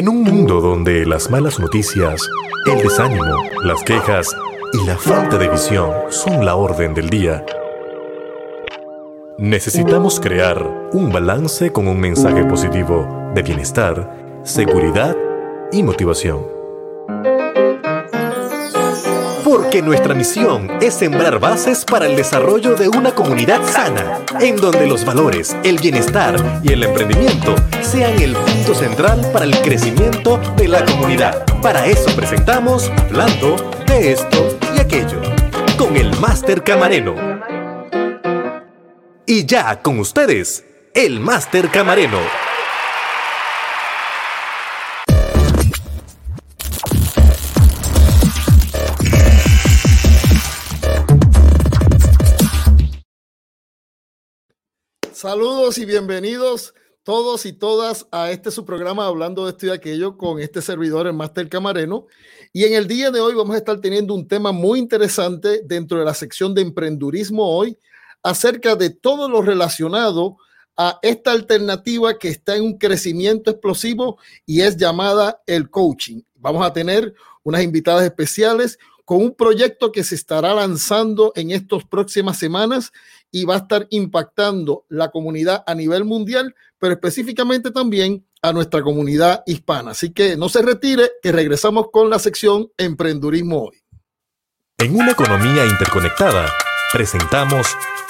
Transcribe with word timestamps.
En 0.00 0.08
un 0.08 0.22
mundo 0.22 0.62
donde 0.62 1.04
las 1.04 1.30
malas 1.30 1.60
noticias, 1.60 2.22
el 2.64 2.78
desánimo, 2.78 3.36
las 3.64 3.84
quejas 3.84 4.34
y 4.72 4.86
la 4.86 4.96
falta 4.96 5.36
de 5.36 5.50
visión 5.50 5.92
son 6.08 6.46
la 6.46 6.54
orden 6.54 6.94
del 6.94 7.10
día, 7.10 7.44
necesitamos 9.36 10.18
crear 10.18 10.88
un 10.94 11.12
balance 11.12 11.70
con 11.70 11.86
un 11.86 12.00
mensaje 12.00 12.46
positivo 12.46 13.30
de 13.34 13.42
bienestar, 13.42 14.40
seguridad 14.42 15.14
y 15.70 15.82
motivación. 15.82 16.59
Porque 19.50 19.82
nuestra 19.82 20.14
misión 20.14 20.70
es 20.80 20.94
sembrar 20.94 21.40
bases 21.40 21.84
para 21.84 22.06
el 22.06 22.14
desarrollo 22.14 22.76
de 22.76 22.86
una 22.86 23.10
comunidad 23.16 23.60
sana, 23.66 24.20
en 24.38 24.54
donde 24.54 24.86
los 24.86 25.04
valores, 25.04 25.56
el 25.64 25.78
bienestar 25.78 26.36
y 26.62 26.72
el 26.72 26.84
emprendimiento 26.84 27.56
sean 27.82 28.22
el 28.22 28.34
punto 28.34 28.76
central 28.76 29.28
para 29.32 29.46
el 29.46 29.60
crecimiento 29.60 30.38
de 30.56 30.68
la 30.68 30.84
comunidad. 30.84 31.44
Para 31.62 31.84
eso 31.86 32.14
presentamos 32.14 32.90
Hablando 32.90 33.56
de 33.88 34.12
esto 34.12 34.56
y 34.76 34.78
aquello, 34.78 35.20
con 35.76 35.96
el 35.96 36.16
Máster 36.20 36.62
Camareno. 36.62 37.16
Y 39.26 39.46
ya 39.46 39.82
con 39.82 39.98
ustedes, 39.98 40.64
el 40.94 41.18
Máster 41.18 41.70
Camareno. 41.70 42.49
Saludos 55.20 55.76
y 55.76 55.84
bienvenidos 55.84 56.72
todos 57.02 57.44
y 57.44 57.52
todas 57.52 58.06
a 58.10 58.30
este 58.30 58.50
su 58.50 58.64
programa 58.64 59.04
Hablando 59.04 59.44
de 59.44 59.50
esto 59.50 59.66
y 59.66 59.68
aquello 59.68 60.16
con 60.16 60.40
este 60.40 60.62
servidor, 60.62 61.06
el 61.06 61.12
Máster 61.12 61.46
Camareno. 61.50 62.06
Y 62.54 62.64
en 62.64 62.72
el 62.72 62.88
día 62.88 63.10
de 63.10 63.20
hoy 63.20 63.34
vamos 63.34 63.54
a 63.54 63.58
estar 63.58 63.78
teniendo 63.82 64.14
un 64.14 64.26
tema 64.26 64.50
muy 64.50 64.78
interesante 64.78 65.60
dentro 65.62 65.98
de 65.98 66.06
la 66.06 66.14
sección 66.14 66.54
de 66.54 66.62
emprendurismo 66.62 67.54
hoy 67.54 67.76
acerca 68.22 68.76
de 68.76 68.88
todo 68.88 69.28
lo 69.28 69.42
relacionado 69.42 70.38
a 70.74 70.98
esta 71.02 71.32
alternativa 71.32 72.18
que 72.18 72.28
está 72.28 72.56
en 72.56 72.62
un 72.62 72.78
crecimiento 72.78 73.50
explosivo 73.50 74.16
y 74.46 74.62
es 74.62 74.78
llamada 74.78 75.42
el 75.46 75.68
coaching. 75.68 76.22
Vamos 76.36 76.64
a 76.64 76.72
tener 76.72 77.12
unas 77.42 77.62
invitadas 77.62 78.04
especiales 78.04 78.78
con 79.10 79.18
un 79.22 79.34
proyecto 79.34 79.90
que 79.90 80.04
se 80.04 80.14
estará 80.14 80.54
lanzando 80.54 81.32
en 81.34 81.50
estas 81.50 81.84
próximas 81.84 82.38
semanas 82.38 82.92
y 83.32 83.44
va 83.44 83.54
a 83.54 83.58
estar 83.58 83.86
impactando 83.90 84.84
la 84.88 85.10
comunidad 85.10 85.62
a 85.66 85.74
nivel 85.74 86.04
mundial, 86.04 86.54
pero 86.78 86.94
específicamente 86.94 87.70
también 87.70 88.24
a 88.42 88.52
nuestra 88.52 88.82
comunidad 88.82 89.42
hispana. 89.46 89.92
Así 89.92 90.12
que 90.12 90.36
no 90.36 90.48
se 90.48 90.62
retire, 90.62 91.10
que 91.22 91.32
regresamos 91.32 91.86
con 91.92 92.10
la 92.10 92.18
sección 92.18 92.70
Emprendurismo 92.76 93.64
hoy. 93.64 93.82
En 94.78 94.96
una 94.96 95.12
economía 95.12 95.66
interconectada, 95.66 96.50
presentamos 96.92 97.66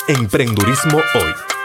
Emprendurismo 0.08 0.98
hoy. 0.98 1.59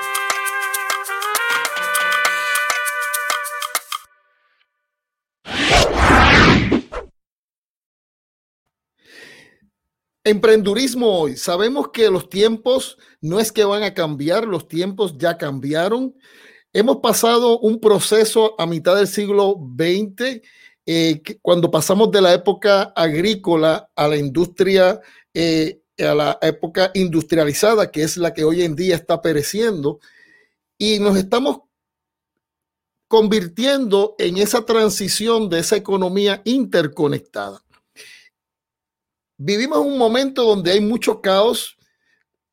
Emprendurismo 10.28 11.20
hoy. 11.20 11.38
Sabemos 11.38 11.90
que 11.90 12.10
los 12.10 12.30
tiempos 12.30 12.98
no 13.22 13.40
es 13.40 13.52
que 13.52 13.64
van 13.64 13.84
a 13.84 13.94
cambiar, 13.94 14.48
los 14.48 14.68
tiempos 14.68 15.20
ya 15.20 15.38
cambiaron. 15.38 16.16
Hemos 16.74 16.98
pasado 16.98 17.60
un 17.60 17.80
proceso 17.80 18.60
a 18.60 18.66
mitad 18.66 18.96
del 18.96 19.08
siglo 19.08 19.56
XX, 19.78 20.42
eh, 20.88 21.22
cuando 21.44 21.70
pasamos 21.70 22.10
de 22.10 22.22
la 22.24 22.34
época 22.34 22.92
agrícola 22.96 23.92
a 23.96 24.08
la 24.08 24.18
industria, 24.18 25.00
eh, 25.32 25.82
a 26.00 26.16
la 26.16 26.40
época 26.42 26.90
industrializada, 26.96 27.92
que 27.92 28.02
es 28.02 28.18
la 28.18 28.34
que 28.34 28.46
hoy 28.46 28.64
en 28.64 28.76
día 28.76 28.96
está 28.96 29.22
pereciendo, 29.22 30.00
y 30.80 30.98
nos 30.98 31.18
estamos 31.18 31.60
convirtiendo 33.08 34.16
en 34.18 34.38
esa 34.40 34.66
transición 34.66 35.50
de 35.50 35.60
esa 35.60 35.76
economía 35.76 36.42
interconectada. 36.46 37.65
Vivimos 39.38 39.80
un 39.80 39.98
momento 39.98 40.44
donde 40.44 40.72
hay 40.72 40.80
mucho 40.80 41.22
caos, 41.22 41.78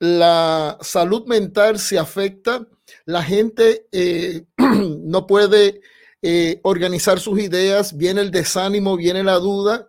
la 0.00 0.78
salud 0.80 1.26
mental 1.26 1.78
se 1.78 1.96
afecta, 1.96 2.66
la 3.04 3.22
gente 3.22 3.86
eh, 3.92 4.46
no 4.56 5.28
puede 5.28 5.80
eh, 6.22 6.58
organizar 6.64 7.20
sus 7.20 7.38
ideas, 7.38 7.96
viene 7.96 8.20
el 8.20 8.32
desánimo, 8.32 8.96
viene 8.96 9.22
la 9.22 9.36
duda, 9.36 9.88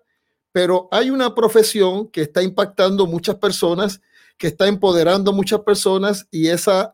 pero 0.51 0.87
hay 0.91 1.09
una 1.09 1.33
profesión 1.33 2.09
que 2.09 2.21
está 2.21 2.43
impactando 2.43 3.07
muchas 3.07 3.37
personas, 3.37 3.99
que 4.37 4.47
está 4.47 4.67
empoderando 4.67 5.33
muchas 5.33 5.61
personas 5.61 6.27
y 6.29 6.49
esa 6.49 6.93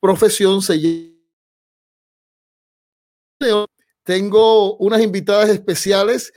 profesión 0.00 0.62
se 0.62 0.80
llama... 0.80 1.14
Tengo 4.04 4.76
unas 4.76 5.02
invitadas 5.02 5.50
especiales, 5.50 6.32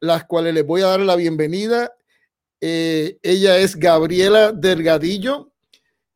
las 0.00 0.24
cuales 0.24 0.52
les 0.52 0.66
voy 0.66 0.82
a 0.82 0.88
dar 0.88 1.00
la 1.00 1.16
bienvenida 1.16 1.94
eh, 2.64 3.18
ella 3.24 3.58
es 3.58 3.74
Gabriela 3.74 4.52
Delgadillo 4.52 5.50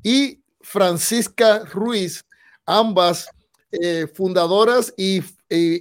y 0.00 0.40
Francisca 0.60 1.64
Ruiz, 1.64 2.24
ambas 2.64 3.28
eh, 3.72 4.06
fundadoras 4.14 4.94
y, 4.96 5.22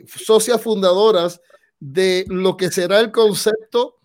socias 0.08 0.62
fundadoras 0.62 1.40
de 1.80 2.26
lo 2.30 2.58
que 2.58 2.72
será 2.72 3.00
el 3.00 3.12
concepto 3.12 3.98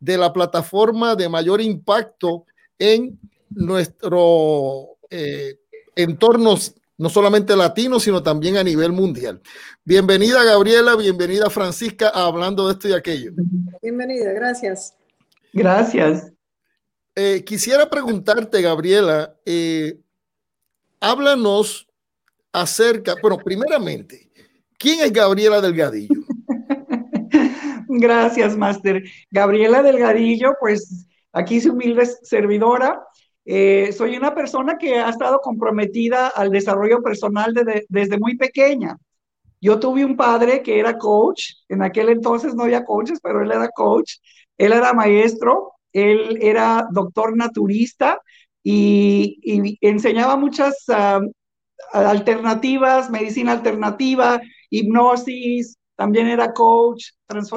de 0.00 0.16
la 0.16 0.32
plataforma 0.32 1.14
de 1.14 1.28
mayor 1.28 1.60
impacto 1.60 2.46
en 2.78 3.18
nuestro 3.50 4.96
eh, 5.10 5.58
entornos, 5.94 6.74
no 6.98 7.10
solamente 7.10 7.56
latino, 7.56 8.00
sino 8.00 8.24
también 8.24 8.56
a 8.56 8.64
nivel 8.64 8.90
mundial. 8.90 9.40
Bienvenida 9.84 10.42
Gabriela, 10.42 10.96
bienvenida 10.96 11.48
Francisca 11.48 12.08
Hablando 12.08 12.66
de 12.66 12.72
esto 12.72 12.88
y 12.88 12.92
aquello. 12.92 13.32
Bienvenida, 13.80 14.32
gracias. 14.32 14.97
Gracias. 15.52 16.32
Eh, 17.14 17.42
quisiera 17.44 17.88
preguntarte, 17.90 18.62
Gabriela, 18.62 19.34
eh, 19.44 19.98
háblanos 21.00 21.88
acerca, 22.52 23.16
bueno, 23.20 23.38
primeramente, 23.38 24.30
¿quién 24.78 25.00
es 25.00 25.12
Gabriela 25.12 25.60
Delgadillo? 25.60 26.14
Gracias, 27.88 28.56
Máster. 28.56 29.02
Gabriela 29.30 29.82
Delgadillo, 29.82 30.54
pues 30.60 31.06
aquí 31.32 31.60
su 31.60 31.72
humilde 31.72 32.06
servidora. 32.22 33.02
Eh, 33.44 33.92
soy 33.92 34.16
una 34.16 34.34
persona 34.34 34.76
que 34.76 34.96
ha 34.96 35.08
estado 35.08 35.40
comprometida 35.40 36.28
al 36.28 36.50
desarrollo 36.50 37.02
personal 37.02 37.54
desde 37.88 38.18
muy 38.18 38.36
pequeña. 38.36 38.96
Yo 39.60 39.80
tuve 39.80 40.04
un 40.04 40.16
padre 40.16 40.62
que 40.62 40.78
era 40.78 40.98
coach, 40.98 41.54
en 41.68 41.82
aquel 41.82 42.10
entonces 42.10 42.54
no 42.54 42.64
había 42.64 42.84
coaches, 42.84 43.18
pero 43.22 43.42
él 43.42 43.50
era 43.50 43.68
coach, 43.70 44.18
él 44.58 44.72
era 44.72 44.92
maestro, 44.92 45.72
él 45.92 46.38
era 46.42 46.86
doctor 46.90 47.36
naturista 47.36 48.20
y, 48.62 49.78
enseñaba 49.80 50.36
muchas 50.36 50.84
ah, 50.88 51.20
alternativas, 51.92 53.10
medicina 53.10 53.52
alternativa, 53.52 54.40
hipnosis, 54.70 55.76
también 55.96 56.26
era 56.28 56.52
coach 56.52 57.12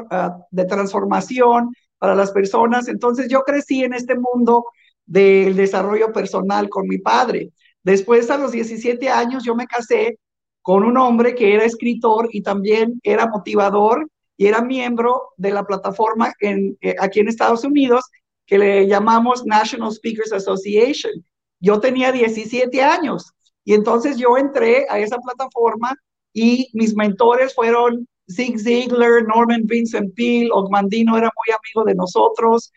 ah, 0.10 0.38
de 0.50 0.66
transformación 0.66 1.74
para 1.98 2.16
las 2.16 2.32
personas. 2.32 2.88
Entonces 2.88 3.28
yo 3.30 3.42
crecí 3.42 3.84
en 3.84 3.94
este 3.94 4.16
mundo 4.16 4.66
del 5.06 5.56
desarrollo 5.56 6.14
personal 6.14 6.70
con 6.70 6.88
mi 6.88 6.98
padre. 7.00 7.52
Después, 7.84 8.30
a 8.30 8.38
los 8.38 8.52
17 8.52 9.10
años, 9.10 9.44
yo 9.44 9.56
me 9.56 9.68
casé 9.68 10.20
con 10.62 10.84
un 10.84 10.98
hombre 10.98 11.36
que 11.36 11.54
era 11.56 11.66
escritor 11.66 12.30
y 12.32 12.44
también 12.44 13.00
era 13.04 13.28
motivador 13.28 14.08
y 14.42 14.48
era 14.48 14.60
miembro 14.60 15.34
de 15.38 15.52
la 15.52 15.64
plataforma 15.64 16.34
en, 16.40 16.76
eh, 16.82 16.96
aquí 17.00 17.20
en 17.20 17.28
Estados 17.28 17.64
Unidos 17.64 18.04
que 18.48 18.58
le 18.58 18.88
llamamos 18.88 19.46
National 19.46 19.92
Speakers 19.92 20.34
Association. 20.34 21.12
Yo 21.60 21.80
tenía 21.80 22.12
17 22.12 22.82
años 22.82 23.34
y 23.64 23.76
entonces 23.76 24.18
yo 24.18 24.40
entré 24.40 24.88
a 24.90 24.98
esa 24.98 25.20
plataforma 25.20 25.96
y 26.34 26.70
mis 26.74 26.96
mentores 26.96 27.54
fueron 27.54 28.08
Zig 28.32 28.60
Ziglar, 28.60 29.28
Norman 29.28 29.62
Vincent 29.68 30.12
Peale, 30.16 30.50
Ogmandino 30.52 31.16
era 31.16 31.30
muy 31.38 31.56
amigo 31.56 31.86
de 31.86 31.94
nosotros, 31.94 32.74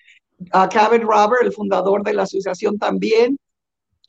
uh, 0.53 0.69
Kevin 0.69 1.09
Robert, 1.09 1.45
el 1.45 1.53
fundador 1.53 2.03
de 2.03 2.13
la 2.13 2.25
asociación 2.25 2.79
también, 2.79 3.39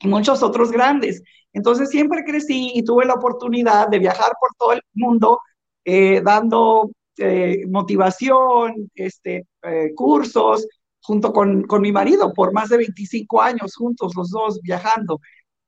y 0.00 0.08
muchos 0.08 0.42
otros 0.42 0.70
grandes. 0.70 1.22
Entonces 1.54 1.88
siempre 1.88 2.22
crecí 2.22 2.72
y 2.74 2.84
tuve 2.84 3.06
la 3.06 3.14
oportunidad 3.14 3.88
de 3.88 3.98
viajar 3.98 4.32
por 4.38 4.50
todo 4.58 4.72
el 4.74 4.82
mundo 4.92 5.40
eh, 5.86 6.20
dando 6.22 6.90
eh, 7.18 7.64
motivación, 7.68 8.90
este, 8.94 9.46
eh, 9.62 9.92
cursos, 9.94 10.66
junto 11.00 11.32
con, 11.32 11.62
con, 11.64 11.82
mi 11.82 11.92
marido, 11.92 12.32
por 12.32 12.52
más 12.52 12.68
de 12.68 12.78
25 12.78 13.40
años 13.40 13.74
juntos, 13.76 14.14
los 14.16 14.30
dos 14.30 14.60
viajando. 14.62 15.20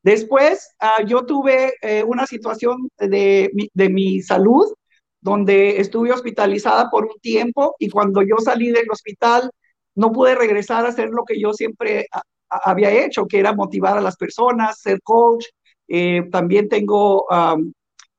Después, 0.03 0.71
ah, 0.81 1.03
yo 1.07 1.27
tuve 1.27 1.75
una 2.07 2.27
situación 2.27 2.89
de, 2.99 3.51
de 3.73 3.89
mi 3.89 4.23
salud 4.23 4.73
donde 5.21 5.81
estuve 5.81 6.13
hospitalizada 6.13 6.91
por 6.91 7.05
un 7.05 7.19
tiempo 7.21 7.75
y 7.79 7.91
cuando 7.91 8.23
yo 8.23 8.37
salí 8.39 8.71
del 8.71 8.91
hospital 8.91 9.51
no 9.95 10.13
pude 10.13 10.35
regresar 10.35 10.87
a 10.87 10.91
hacer 10.91 11.11
lo 11.11 11.25
que 11.25 11.41
yo 11.41 11.53
siempre 11.53 12.07
había 12.49 13.05
hecho, 13.05 13.27
que 13.27 13.39
era 13.41 13.53
motivar 13.53 13.99
a 13.99 14.01
las 14.01 14.17
personas, 14.17 14.81
ser 14.81 15.01
coach. 15.03 15.47
Eh, 15.89 16.29
también 16.31 16.69
tengo 16.69 17.27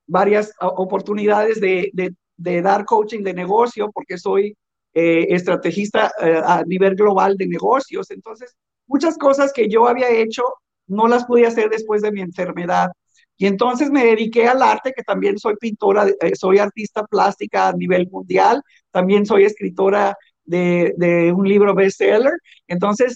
varias 0.06 0.52
oportunidades 0.60 1.60
de, 1.60 1.90
de, 1.92 2.14
dar 2.40 2.84
coaching 2.84 3.22
de 3.22 3.34
negocio 3.34 3.90
porque 3.92 4.18
soy 4.18 4.56
eh, 4.92 5.26
estrategista 5.30 6.10
eh, 6.20 6.40
a 6.44 6.64
nivel 6.64 6.96
global 6.96 7.36
de 7.36 7.46
negocios. 7.46 8.10
Entonces, 8.10 8.56
muchas 8.86 9.16
cosas 9.18 9.52
que 9.52 9.68
yo 9.68 9.86
había 9.86 10.10
hecho 10.10 10.42
no 10.88 11.06
las 11.06 11.24
pude 11.26 11.46
hacer 11.46 11.70
después 11.70 12.02
de 12.02 12.12
mi 12.12 12.20
enfermedad. 12.20 12.90
Y 13.36 13.46
entonces 13.46 13.90
me 13.90 14.04
dediqué 14.04 14.48
al 14.48 14.62
arte, 14.62 14.92
que 14.94 15.02
también 15.02 15.38
soy 15.38 15.54
pintora, 15.56 16.06
eh, 16.08 16.34
soy 16.34 16.58
artista 16.58 17.06
plástica 17.06 17.68
a 17.68 17.72
nivel 17.72 18.08
mundial, 18.10 18.62
también 18.90 19.24
soy 19.24 19.44
escritora 19.44 20.16
de, 20.44 20.92
de 20.96 21.32
un 21.32 21.48
libro 21.48 21.74
bestseller. 21.74 22.32
Entonces, 22.66 23.14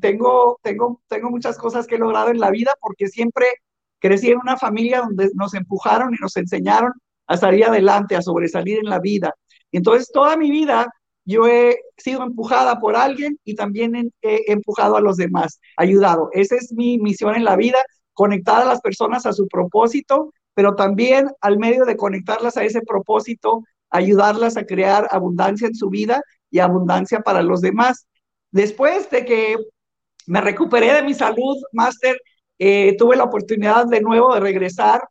tengo, 0.00 0.58
tengo, 0.62 1.02
tengo 1.08 1.30
muchas 1.30 1.58
cosas 1.58 1.86
que 1.86 1.96
he 1.96 1.98
logrado 1.98 2.30
en 2.30 2.38
la 2.38 2.50
vida 2.50 2.72
porque 2.80 3.08
siempre 3.08 3.46
crecí 3.98 4.30
en 4.30 4.38
una 4.38 4.56
familia 4.56 5.00
donde 5.00 5.30
nos 5.34 5.54
empujaron 5.54 6.14
y 6.14 6.20
nos 6.20 6.36
enseñaron 6.36 6.92
a 7.26 7.36
salir 7.36 7.64
adelante, 7.64 8.16
a 8.16 8.22
sobresalir 8.22 8.78
en 8.78 8.90
la 8.90 8.98
vida. 8.98 9.34
Entonces, 9.70 10.10
toda 10.12 10.36
mi 10.36 10.50
vida 10.50 10.86
yo 11.24 11.46
he 11.46 11.76
sido 11.96 12.22
empujada 12.22 12.80
por 12.80 12.96
alguien 12.96 13.38
y 13.44 13.54
también 13.54 14.12
he 14.22 14.52
empujado 14.52 14.96
a 14.96 15.00
los 15.00 15.16
demás, 15.16 15.60
ayudado. 15.76 16.30
Esa 16.32 16.56
es 16.56 16.72
mi 16.72 16.98
misión 16.98 17.36
en 17.36 17.44
la 17.44 17.56
vida 17.56 17.78
conectar 18.12 18.62
a 18.62 18.66
las 18.66 18.80
personas 18.80 19.24
a 19.26 19.32
su 19.32 19.46
propósito, 19.48 20.32
pero 20.54 20.74
también 20.74 21.28
al 21.40 21.58
medio 21.58 21.84
de 21.84 21.96
conectarlas 21.96 22.56
a 22.56 22.64
ese 22.64 22.82
propósito, 22.82 23.62
ayudarlas 23.90 24.56
a 24.56 24.64
crear 24.64 25.06
abundancia 25.10 25.66
en 25.68 25.74
su 25.74 25.88
vida 25.88 26.20
y 26.50 26.58
abundancia 26.58 27.20
para 27.20 27.42
los 27.42 27.60
demás. 27.60 28.06
Después 28.50 29.08
de 29.10 29.24
que 29.24 29.56
me 30.26 30.40
recuperé 30.40 30.92
de 30.92 31.02
mi 31.02 31.14
salud, 31.14 31.56
máster, 31.72 32.20
eh, 32.58 32.96
tuve 32.96 33.16
la 33.16 33.24
oportunidad 33.24 33.86
de 33.86 34.00
nuevo 34.00 34.34
de 34.34 34.40
regresar 34.40 35.02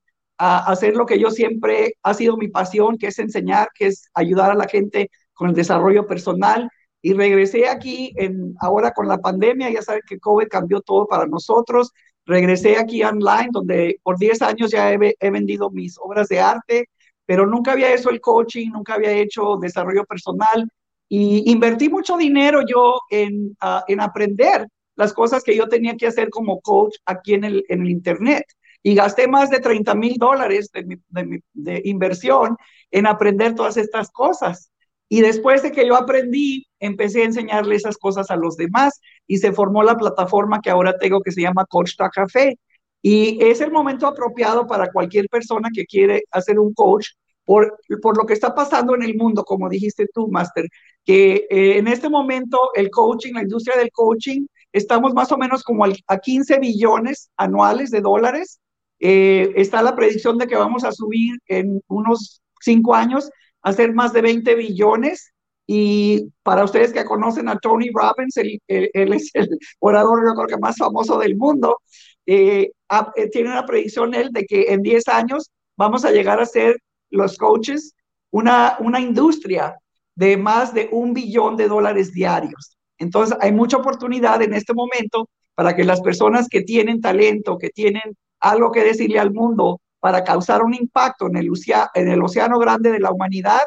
a 0.43 0.59
hacer 0.71 0.95
lo 0.95 1.05
que 1.05 1.19
yo 1.19 1.29
siempre 1.29 1.93
ha 2.03 2.13
sido 2.13 2.37
mi 2.37 2.47
pasión, 2.47 2.97
que 2.97 3.07
es 3.07 3.19
enseñar, 3.19 3.69
que 3.75 3.87
es 3.87 4.09
ayudar 4.13 4.51
a 4.51 4.55
la 4.55 4.67
gente 4.67 5.11
con 5.33 5.49
el 5.49 5.55
desarrollo 5.55 6.07
personal. 6.07 6.69
Y 7.03 7.13
regresé 7.13 7.67
aquí 7.67 8.13
en, 8.15 8.55
ahora 8.59 8.91
con 8.91 9.07
la 9.07 9.19
pandemia, 9.19 9.69
ya 9.69 9.81
saben 9.81 10.01
que 10.07 10.19
COVID 10.19 10.47
cambió 10.47 10.81
todo 10.81 11.07
para 11.07 11.27
nosotros, 11.27 11.91
Regresé 12.25 12.77
aquí 12.77 13.03
online, 13.03 13.49
donde 13.51 13.99
por 14.03 14.17
10 14.17 14.41
años 14.43 14.71
ya 14.71 14.91
he, 14.93 15.29
vendido 15.31 15.71
mis 15.71 15.97
obras 15.99 16.27
de 16.27 16.39
arte, 16.39 16.87
pero 17.25 17.47
nunca 17.47 17.71
había 17.71 17.93
hecho 17.93 18.09
el 18.09 18.21
coaching, 18.21 18.69
nunca 18.71 18.93
había 18.93 19.11
hecho 19.11 19.57
desarrollo 19.57 20.05
personal 20.05 20.69
y 21.09 21.51
invertí 21.51 21.89
mucho 21.89 22.17
dinero 22.17 22.61
yo 22.65 22.99
en, 23.09 23.55
ah, 23.59 23.83
en 23.87 24.01
aprender 24.01 24.67
las 24.95 25.13
cosas 25.13 25.43
que 25.43 25.55
yo 25.55 25.67
tenía 25.67 25.95
que 25.97 26.07
hacer 26.07 26.29
como 26.29 26.61
coach 26.61 26.95
aquí 27.05 27.33
en 27.33 27.43
en 27.43 27.81
el 27.81 27.89
Internet. 27.89 28.45
Y 28.83 28.95
gasté 28.95 29.27
más 29.27 29.49
de 29.49 29.59
30 29.59 29.93
mil 29.95 30.15
dólares 30.17 30.71
de, 30.73 31.81
inversión 31.85 32.57
en 32.89 33.07
aprender 33.07 33.55
todas 33.55 33.77
estas 33.77 34.09
cosas. 34.11 34.71
Y 35.07 35.21
después 35.21 35.61
de 35.61 35.71
que 35.71 35.85
yo 35.85 35.95
aprendí, 35.95 36.65
empecé 36.79 37.21
a 37.21 37.25
enseñarle 37.25 37.75
esas 37.75 37.97
cosas 37.97 38.31
a 38.31 38.37
los 38.37 38.55
demás 38.55 38.99
y 39.27 39.37
se 39.37 39.51
formó 39.51 39.83
la 39.83 39.97
plataforma 39.97 40.61
que 40.61 40.69
ahora 40.69 40.97
tengo 40.97 41.21
que 41.21 41.31
se 41.31 41.41
llama 41.41 41.65
Coach 41.65 41.95
Café. 42.13 42.57
Y 43.01 43.43
es 43.43 43.61
el 43.61 43.71
momento 43.71 44.07
apropiado 44.07 44.67
para 44.67 44.91
cualquier 44.91 45.27
persona 45.27 45.69
que 45.73 45.85
quiere 45.85 46.23
hacer 46.31 46.59
un 46.59 46.73
coach 46.73 47.07
por, 47.43 47.79
por 48.01 48.17
lo 48.17 48.25
que 48.25 48.33
está 48.33 48.53
pasando 48.53 48.95
en 48.95 49.03
el 49.03 49.15
mundo, 49.15 49.43
como 49.43 49.67
dijiste 49.67 50.07
tú, 50.13 50.27
Master, 50.29 50.67
que 51.03 51.47
eh, 51.49 51.77
en 51.77 51.87
este 51.87 52.09
momento 52.09 52.69
el 52.75 52.89
coaching, 52.89 53.33
la 53.33 53.41
industria 53.41 53.77
del 53.77 53.91
coaching, 53.91 54.45
estamos 54.71 55.13
más 55.13 55.31
o 55.31 55.37
menos 55.37 55.63
como 55.63 55.85
a 55.85 56.17
15 56.17 56.59
billones 56.59 57.29
anuales 57.37 57.91
de 57.91 58.01
dólares. 58.01 58.59
Eh, 59.03 59.51
está 59.55 59.81
la 59.81 59.95
predicción 59.95 60.37
de 60.37 60.45
que 60.45 60.55
vamos 60.55 60.83
a 60.83 60.91
subir 60.91 61.39
en 61.47 61.81
unos 61.87 62.41
cinco 62.59 62.93
años 62.93 63.31
hacer 63.63 63.93
más 63.93 64.13
de 64.13 64.21
20 64.21 64.53
billones. 64.55 65.33
Y 65.65 66.31
para 66.43 66.63
ustedes 66.63 66.93
que 66.93 67.03
conocen 67.03 67.49
a 67.49 67.57
Tony 67.57 67.89
Robbins, 67.91 68.37
él, 68.67 69.13
es 69.13 69.31
el 69.33 69.49
orador, 69.79 70.21
yo 70.23 70.35
creo 70.35 70.47
que 70.47 70.61
más 70.61 70.77
famoso 70.77 71.17
del 71.17 71.35
mundo, 71.35 71.79
eh, 72.27 72.71
eh, 73.15 73.29
tiene 73.31 73.49
una 73.49 73.65
predicción 73.65 74.13
él 74.13 74.29
de 74.31 74.45
que 74.45 74.65
en 74.69 74.83
10 74.83 75.07
años 75.07 75.49
vamos 75.75 76.05
a 76.05 76.11
llegar 76.11 76.39
a 76.39 76.45
ser 76.45 76.77
los 77.09 77.37
coaches 77.37 77.95
una, 78.29 78.77
una 78.79 78.99
industria 78.99 79.77
de 80.15 80.37
más 80.37 80.73
de 80.73 80.89
un 80.91 81.13
billón 81.13 81.57
de 81.57 81.67
dólares 81.67 82.13
diarios. 82.13 82.77
Entonces, 82.99 83.35
hay 83.41 83.51
mucha 83.51 83.77
oportunidad 83.77 84.41
en 84.43 84.53
este 84.53 84.73
momento 84.75 85.27
para 85.55 85.75
que 85.75 85.83
las 85.83 86.01
personas 86.01 86.47
que 86.47 86.61
tienen 86.61 87.01
talento, 87.01 87.57
que 87.57 87.69
tienen 87.69 88.15
algo 88.41 88.71
que 88.71 88.83
decirle 88.83 89.19
al 89.19 89.31
mundo, 89.31 89.79
para 89.99 90.23
causar 90.23 90.63
un 90.63 90.73
impacto 90.73 91.27
en 91.27 91.37
el, 91.37 91.49
en 91.93 92.07
el 92.07 92.23
océano 92.23 92.57
grande 92.57 92.91
de 92.91 92.99
la 92.99 93.11
humanidad, 93.11 93.61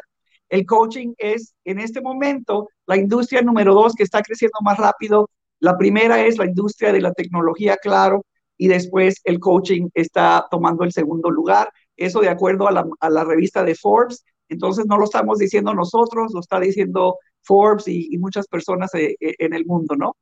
el 0.49 0.65
coaching 0.65 1.13
es 1.17 1.55
en 1.63 1.79
este 1.79 2.01
momento 2.01 2.69
la 2.85 2.97
industria 2.97 3.41
número 3.41 3.73
dos 3.73 3.93
que 3.95 4.03
está 4.03 4.21
creciendo 4.21 4.59
más 4.61 4.77
rápido. 4.77 5.29
La 5.59 5.77
primera 5.77 6.23
es 6.23 6.37
la 6.37 6.45
industria 6.45 6.91
de 6.91 7.01
la 7.01 7.13
tecnología, 7.13 7.77
claro, 7.77 8.25
y 8.57 8.67
después 8.67 9.21
el 9.23 9.39
coaching 9.39 9.89
está 9.93 10.45
tomando 10.51 10.83
el 10.83 10.91
segundo 10.91 11.31
lugar. 11.31 11.71
Eso 11.95 12.19
de 12.19 12.29
acuerdo 12.29 12.67
a 12.67 12.71
la, 12.71 12.85
a 12.99 13.09
la 13.09 13.23
revista 13.23 13.63
de 13.63 13.73
Forbes. 13.73 14.23
Entonces 14.49 14.85
no 14.85 14.97
lo 14.97 15.05
estamos 15.05 15.39
diciendo 15.39 15.73
nosotros, 15.73 16.33
lo 16.33 16.41
está 16.41 16.59
diciendo 16.59 17.17
Forbes 17.41 17.87
y, 17.87 18.09
y 18.11 18.17
muchas 18.17 18.47
personas 18.47 18.93
eh, 18.93 19.15
eh, 19.19 19.35
en 19.39 19.53
el 19.53 19.65
mundo, 19.65 19.95
¿no? 19.95 20.15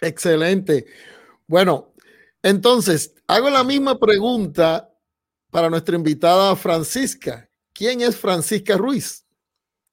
Excelente. 0.00 0.86
Bueno, 1.46 1.89
entonces, 2.42 3.14
hago 3.26 3.50
la 3.50 3.64
misma 3.64 3.98
pregunta 3.98 4.90
para 5.50 5.68
nuestra 5.68 5.96
invitada 5.96 6.56
Francisca. 6.56 7.48
¿Quién 7.72 8.00
es 8.00 8.16
Francisca 8.16 8.76
Ruiz? 8.76 9.24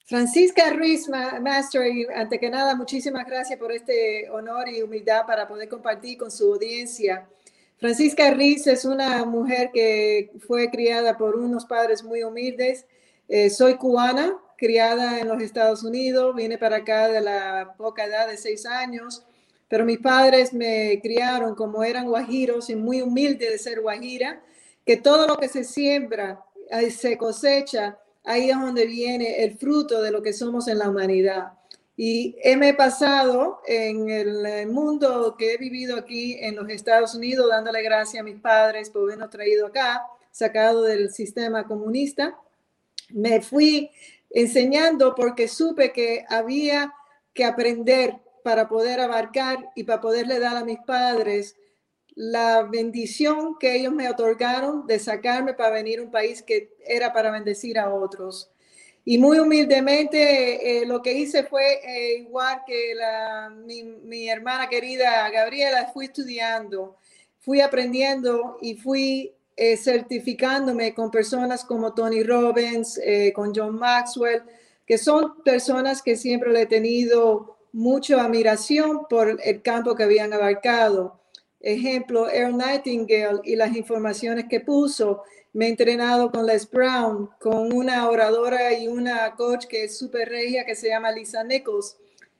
Francisca 0.06 0.70
Ruiz, 0.72 1.06
Master, 1.08 1.86
y 1.86 2.06
ante 2.14 2.38
que 2.38 2.48
nada, 2.48 2.74
muchísimas 2.74 3.26
gracias 3.26 3.58
por 3.58 3.72
este 3.72 4.30
honor 4.30 4.66
y 4.68 4.80
humildad 4.80 5.26
para 5.26 5.46
poder 5.46 5.68
compartir 5.68 6.16
con 6.16 6.30
su 6.30 6.54
audiencia. 6.54 7.28
Francisca 7.76 8.30
Ruiz 8.32 8.66
es 8.66 8.86
una 8.86 9.26
mujer 9.26 9.70
que 9.72 10.32
fue 10.46 10.70
criada 10.70 11.18
por 11.18 11.36
unos 11.36 11.66
padres 11.66 12.02
muy 12.02 12.22
humildes. 12.22 12.86
Eh, 13.28 13.50
soy 13.50 13.74
cubana, 13.74 14.38
criada 14.56 15.20
en 15.20 15.28
los 15.28 15.42
Estados 15.42 15.82
Unidos, 15.82 16.34
vine 16.34 16.56
para 16.56 16.78
acá 16.78 17.08
de 17.08 17.20
la 17.20 17.74
poca 17.76 18.06
edad 18.06 18.26
de 18.26 18.38
seis 18.38 18.64
años 18.64 19.26
pero 19.68 19.84
mis 19.84 19.98
padres 19.98 20.52
me 20.52 20.98
criaron 21.02 21.54
como 21.54 21.84
eran 21.84 22.08
guajiros 22.08 22.70
y 22.70 22.76
muy 22.76 23.02
humilde 23.02 23.50
de 23.50 23.58
ser 23.58 23.80
guajira, 23.80 24.42
que 24.84 24.96
todo 24.96 25.26
lo 25.26 25.36
que 25.36 25.48
se 25.48 25.64
siembra 25.64 26.42
se 26.90 27.16
cosecha, 27.18 27.98
ahí 28.24 28.50
es 28.50 28.58
donde 28.58 28.86
viene 28.86 29.44
el 29.44 29.56
fruto 29.56 30.02
de 30.02 30.10
lo 30.10 30.22
que 30.22 30.32
somos 30.32 30.68
en 30.68 30.78
la 30.78 30.88
humanidad. 30.88 31.52
Y 31.96 32.36
he 32.42 32.74
pasado 32.74 33.60
en 33.66 34.08
el 34.08 34.68
mundo 34.68 35.34
que 35.36 35.54
he 35.54 35.56
vivido 35.56 35.96
aquí 35.96 36.36
en 36.40 36.54
los 36.56 36.68
Estados 36.70 37.14
Unidos, 37.14 37.48
dándole 37.50 37.82
gracias 37.82 38.20
a 38.20 38.24
mis 38.24 38.40
padres 38.40 38.88
por 38.88 39.02
habernos 39.02 39.30
traído 39.30 39.66
acá, 39.66 40.02
sacado 40.30 40.82
del 40.82 41.10
sistema 41.10 41.66
comunista. 41.66 42.38
Me 43.10 43.40
fui 43.40 43.90
enseñando 44.30 45.14
porque 45.14 45.48
supe 45.48 45.92
que 45.92 46.24
había 46.28 46.94
que 47.34 47.44
aprender 47.44 48.14
para 48.48 48.66
poder 48.66 48.98
abarcar 48.98 49.72
y 49.74 49.84
para 49.84 50.00
poderle 50.00 50.38
dar 50.38 50.56
a 50.56 50.64
mis 50.64 50.78
padres 50.78 51.54
la 52.14 52.62
bendición 52.62 53.58
que 53.60 53.76
ellos 53.76 53.92
me 53.92 54.08
otorgaron 54.08 54.86
de 54.86 54.98
sacarme 54.98 55.52
para 55.52 55.74
venir 55.74 55.98
a 55.98 56.04
un 56.04 56.10
país 56.10 56.42
que 56.42 56.70
era 56.86 57.12
para 57.12 57.30
bendecir 57.30 57.78
a 57.78 57.92
otros. 57.92 58.50
Y 59.04 59.18
muy 59.18 59.38
humildemente 59.38 60.80
eh, 60.80 60.86
lo 60.86 61.02
que 61.02 61.12
hice 61.12 61.44
fue 61.44 61.74
eh, 61.84 62.20
igual 62.20 62.62
que 62.66 62.94
la, 62.94 63.50
mi, 63.50 63.82
mi, 63.82 64.30
hermana 64.30 64.66
querida 64.66 65.28
Gabriela, 65.28 65.90
fui 65.92 66.06
estudiando, 66.06 66.96
fui 67.40 67.60
aprendiendo 67.60 68.56
y 68.62 68.76
fui 68.76 69.34
eh, 69.56 69.76
certificándome 69.76 70.94
con 70.94 71.10
personas 71.10 71.66
como 71.66 71.92
Tony 71.92 72.22
Robbins, 72.22 72.98
con 73.34 73.52
John 73.54 73.78
Maxwell, 73.78 74.42
que 74.86 74.96
son 74.96 75.42
personas 75.42 76.00
que 76.00 76.16
siempre 76.16 76.50
le 76.50 76.62
he 76.62 76.66
tenido 76.66 77.57
mucha 77.72 78.22
admiración 78.22 79.06
por 79.08 79.38
el 79.42 79.62
campo 79.62 79.94
que 79.94 80.04
habían 80.04 80.32
abarcado. 80.32 81.20
Ejemplo, 81.60 82.30
Earl 82.30 82.56
Nightingale 82.56 83.40
y 83.44 83.56
las 83.56 83.76
informaciones 83.76 84.46
que 84.48 84.60
puso. 84.60 85.22
Me 85.52 85.66
he 85.66 85.68
entrenado 85.70 86.30
con 86.30 86.46
Les 86.46 86.70
Brown, 86.70 87.30
con 87.40 87.72
una 87.72 88.08
oradora 88.08 88.72
y 88.72 88.86
una 88.86 89.34
coach 89.34 89.66
que 89.66 89.84
es 89.84 89.98
súper 89.98 90.28
regia 90.28 90.64
que 90.64 90.76
se 90.76 90.88
llama 90.88 91.10
Lisa 91.10 91.42
Nichols. 91.42 91.96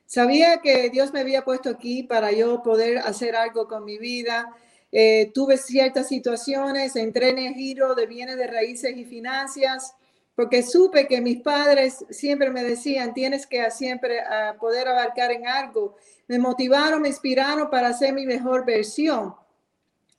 Sabía 0.07 0.59
que 0.63 0.89
Dios 0.91 1.13
me 1.13 1.21
había 1.21 1.45
puesto 1.45 1.69
aquí 1.69 2.03
para 2.03 2.33
yo 2.33 2.63
poder 2.63 2.99
hacer 2.99 3.35
algo 3.35 3.67
con 3.67 3.85
mi 3.85 3.99
vida. 3.99 4.55
Eh, 4.93 5.31
tuve 5.35 5.59
ciertas 5.59 6.09
situaciones, 6.09 6.97
entré 6.97 7.31
en 7.31 7.39
el 7.39 7.55
giro 7.55 7.95
de 7.95 8.07
bienes 8.07 8.37
de 8.37 8.47
raíces 8.47 8.97
y 8.97 9.05
finanzas 9.05 9.95
porque 10.39 10.63
supe 10.63 11.09
que 11.09 11.21
mis 11.21 11.41
padres 11.41 12.05
siempre 12.11 12.49
me 12.51 12.63
decían, 12.63 13.13
tienes 13.13 13.45
que 13.45 13.69
siempre 13.73 14.21
uh, 14.21 14.57
poder 14.57 14.87
abarcar 14.87 15.33
en 15.33 15.49
algo. 15.49 15.97
Me 16.29 16.39
motivaron, 16.39 17.03
me 17.03 17.09
inspiraron 17.09 17.69
para 17.69 17.93
ser 17.93 18.13
mi 18.15 18.25
mejor 18.25 18.65
versión. 18.65 19.35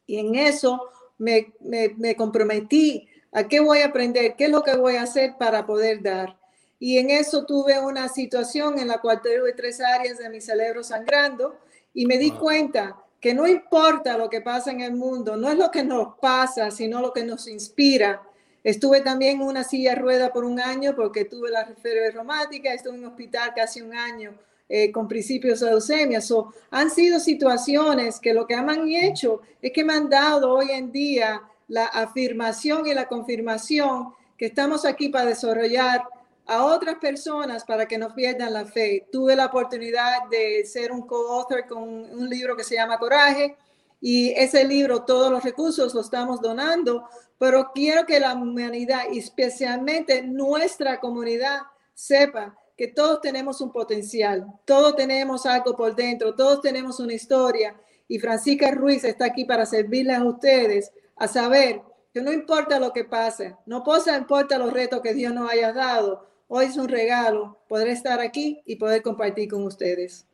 Y 0.05 0.19
en 0.19 0.35
eso 0.35 0.89
me, 1.17 1.53
me, 1.61 1.95
me 1.95 2.17
comprometí 2.17 3.07
a 3.31 3.47
qué 3.47 3.61
voy 3.61 3.79
a 3.79 3.85
aprender, 3.85 4.35
qué 4.35 4.43
es 4.43 4.51
lo 4.51 4.61
que 4.61 4.75
voy 4.75 4.97
a 4.97 5.03
hacer 5.03 5.35
para 5.39 5.65
poder 5.65 6.03
dar. 6.03 6.37
Y 6.79 6.97
en 6.97 7.11
eso 7.11 7.45
tuve 7.45 7.79
una 7.79 8.09
situación 8.09 8.77
en 8.77 8.89
la 8.89 8.99
cual 8.99 9.21
tuve 9.21 9.53
tres 9.53 9.79
áreas 9.79 10.17
de 10.17 10.29
mi 10.29 10.41
cerebro 10.41 10.83
sangrando 10.83 11.57
y 11.93 12.05
me 12.05 12.17
di 12.17 12.31
cuenta 12.31 13.01
que 13.21 13.33
no 13.33 13.47
importa 13.47 14.17
lo 14.17 14.29
que 14.29 14.41
pasa 14.41 14.69
en 14.71 14.81
el 14.81 14.95
mundo, 14.95 15.37
no 15.37 15.49
es 15.49 15.57
lo 15.57 15.71
que 15.71 15.85
nos 15.85 16.17
pasa, 16.19 16.71
sino 16.71 16.99
lo 16.99 17.13
que 17.13 17.23
nos 17.23 17.47
inspira 17.47 18.21
Estuve 18.63 19.01
también 19.01 19.41
en 19.41 19.47
una 19.47 19.63
silla 19.63 19.95
rueda 19.95 20.33
por 20.33 20.43
un 20.43 20.59
año 20.59 20.95
porque 20.95 21.25
tuve 21.25 21.49
la 21.49 21.65
fiebre 21.65 22.11
reumática, 22.11 22.73
estuve 22.73 22.95
en 22.95 23.03
un 23.03 23.09
hospital 23.11 23.53
casi 23.55 23.81
un 23.81 23.93
año 23.93 24.33
eh, 24.67 24.91
con 24.91 25.07
principios 25.07 25.61
de 25.61 25.67
leucemia. 25.67 26.21
So, 26.21 26.53
han 26.69 26.89
sido 26.89 27.19
situaciones 27.19 28.19
que 28.19 28.33
lo 28.33 28.45
que 28.45 28.55
han 28.55 28.69
hecho 28.87 29.41
es 29.61 29.71
que 29.71 29.83
me 29.83 29.93
han 29.93 30.09
dado 30.09 30.53
hoy 30.53 30.71
en 30.71 30.91
día 30.91 31.41
la 31.67 31.85
afirmación 31.85 32.85
y 32.87 32.93
la 32.93 33.07
confirmación 33.07 34.13
que 34.37 34.47
estamos 34.47 34.85
aquí 34.85 35.09
para 35.09 35.25
desarrollar 35.25 36.03
a 36.45 36.65
otras 36.65 36.95
personas 36.95 37.63
para 37.63 37.87
que 37.87 37.97
no 37.97 38.13
pierdan 38.13 38.53
la 38.53 38.65
fe. 38.65 39.07
Tuve 39.11 39.35
la 39.35 39.45
oportunidad 39.45 40.27
de 40.29 40.65
ser 40.65 40.91
un 40.91 41.03
co-author 41.03 41.65
con 41.67 41.83
un 41.83 42.29
libro 42.29 42.57
que 42.57 42.63
se 42.63 42.75
llama 42.75 42.97
Coraje 42.97 43.55
y 44.01 44.31
ese 44.31 44.63
libro, 44.63 45.03
todos 45.03 45.31
los 45.31 45.43
recursos 45.43 45.93
los 45.93 46.05
estamos 46.05 46.41
donando 46.41 47.05
pero 47.39 47.71
quiero 47.73 48.05
que 48.05 48.19
la 48.19 48.33
humanidad, 48.33 49.03
especialmente 49.11 50.21
nuestra 50.21 50.99
comunidad, 50.99 51.61
sepa 51.93 52.55
que 52.75 52.89
todos 52.89 53.21
tenemos 53.21 53.61
un 53.61 53.71
potencial, 53.71 54.45
todos 54.65 54.95
tenemos 54.95 55.45
algo 55.45 55.75
por 55.75 55.95
dentro, 55.95 56.35
todos 56.35 56.61
tenemos 56.61 56.99
una 56.99 57.13
historia 57.13 57.75
y 58.07 58.19
Francisca 58.19 58.71
Ruiz 58.71 59.03
está 59.05 59.25
aquí 59.25 59.45
para 59.45 59.65
servirles 59.65 60.17
a 60.17 60.25
ustedes 60.25 60.91
a 61.15 61.27
saber 61.27 61.81
que 62.13 62.21
no 62.21 62.31
importa 62.33 62.79
lo 62.79 62.91
que 62.91 63.05
pase, 63.05 63.55
no 63.65 63.83
importa 64.17 64.57
los 64.57 64.73
retos 64.73 65.01
que 65.01 65.13
Dios 65.13 65.33
nos 65.33 65.49
haya 65.49 65.71
dado, 65.71 66.27
hoy 66.47 66.65
es 66.65 66.77
un 66.77 66.89
regalo 66.89 67.57
poder 67.69 67.87
estar 67.87 68.19
aquí 68.19 68.61
y 68.65 68.75
poder 68.75 69.01
compartir 69.01 69.49
con 69.49 69.63
ustedes. 69.63 70.25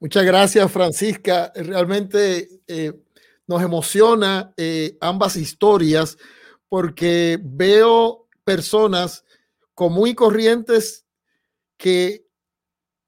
Muchas 0.00 0.24
gracias, 0.24 0.70
Francisca. 0.70 1.52
Realmente 1.56 2.48
eh, 2.68 2.92
nos 3.48 3.62
emociona 3.62 4.52
eh, 4.56 4.96
ambas 5.00 5.36
historias 5.36 6.16
porque 6.68 7.40
veo 7.42 8.28
personas 8.44 9.24
común 9.74 10.08
y 10.08 10.14
corrientes 10.14 11.04
que 11.76 12.24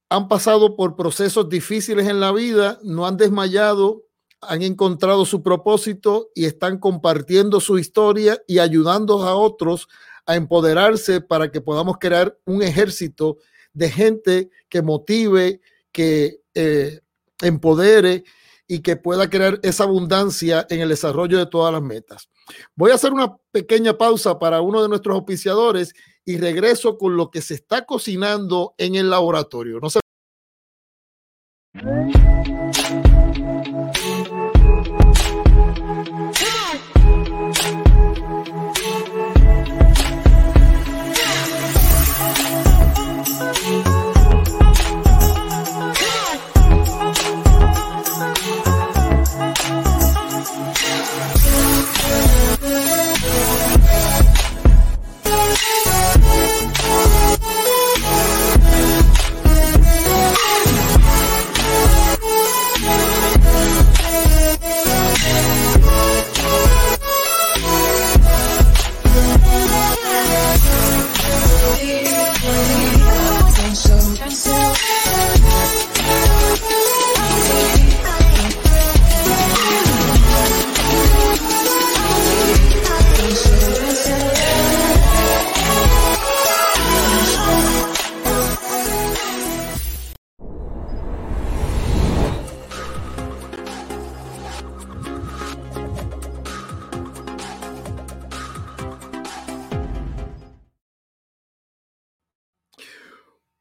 han 0.08 0.26
pasado 0.26 0.74
por 0.74 0.96
procesos 0.96 1.48
difíciles 1.48 2.08
en 2.08 2.18
la 2.18 2.32
vida, 2.32 2.80
no 2.82 3.06
han 3.06 3.16
desmayado, 3.16 4.04
han 4.40 4.62
encontrado 4.62 5.24
su 5.24 5.42
propósito 5.42 6.30
y 6.34 6.46
están 6.46 6.78
compartiendo 6.78 7.60
su 7.60 7.78
historia 7.78 8.42
y 8.48 8.58
ayudando 8.58 9.22
a 9.22 9.36
otros 9.36 9.88
a 10.26 10.34
empoderarse 10.34 11.20
para 11.20 11.52
que 11.52 11.60
podamos 11.60 11.98
crear 11.98 12.36
un 12.44 12.62
ejército 12.62 13.38
de 13.72 13.90
gente 13.90 14.50
que 14.68 14.82
motive, 14.82 15.60
que 15.92 16.39
eh, 16.54 17.00
empodere 17.40 18.24
y 18.66 18.80
que 18.80 18.96
pueda 18.96 19.28
crear 19.28 19.58
esa 19.62 19.84
abundancia 19.84 20.66
en 20.70 20.80
el 20.80 20.90
desarrollo 20.90 21.38
de 21.38 21.46
todas 21.46 21.72
las 21.72 21.82
metas. 21.82 22.28
Voy 22.74 22.92
a 22.92 22.94
hacer 22.94 23.12
una 23.12 23.36
pequeña 23.50 23.98
pausa 23.98 24.38
para 24.38 24.60
uno 24.60 24.82
de 24.82 24.88
nuestros 24.88 25.14
auspiciadores 25.14 25.92
y 26.24 26.38
regreso 26.38 26.96
con 26.96 27.16
lo 27.16 27.30
que 27.30 27.42
se 27.42 27.54
está 27.54 27.84
cocinando 27.84 28.74
en 28.78 28.94
el 28.94 29.10
laboratorio. 29.10 29.80
No 29.80 29.90
se 29.90 30.00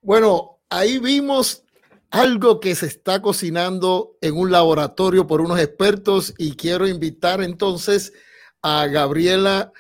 Bueno, 0.10 0.60
ahí 0.72 0.98
vimos 0.98 1.66
algo 2.10 2.60
que 2.60 2.74
se 2.74 2.88
está 2.88 3.22
cocinando 3.22 4.18
en 4.22 4.38
un 4.38 4.50
laboratorio 4.50 5.28
por 5.28 5.40
unos 5.40 5.60
expertos 5.60 6.34
y 6.40 6.56
quiero 6.56 6.88
invitar 6.88 7.44
entonces 7.44 8.12
a 8.64 8.88
Gabriela 8.88 9.72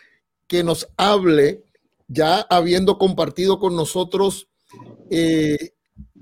que 0.45 0.63
nos 0.63 0.87
hable, 0.97 1.63
ya 2.07 2.41
habiendo 2.41 2.99
compartido 2.99 3.57
con 3.57 3.75
nosotros 3.75 4.47
eh, 5.09 5.71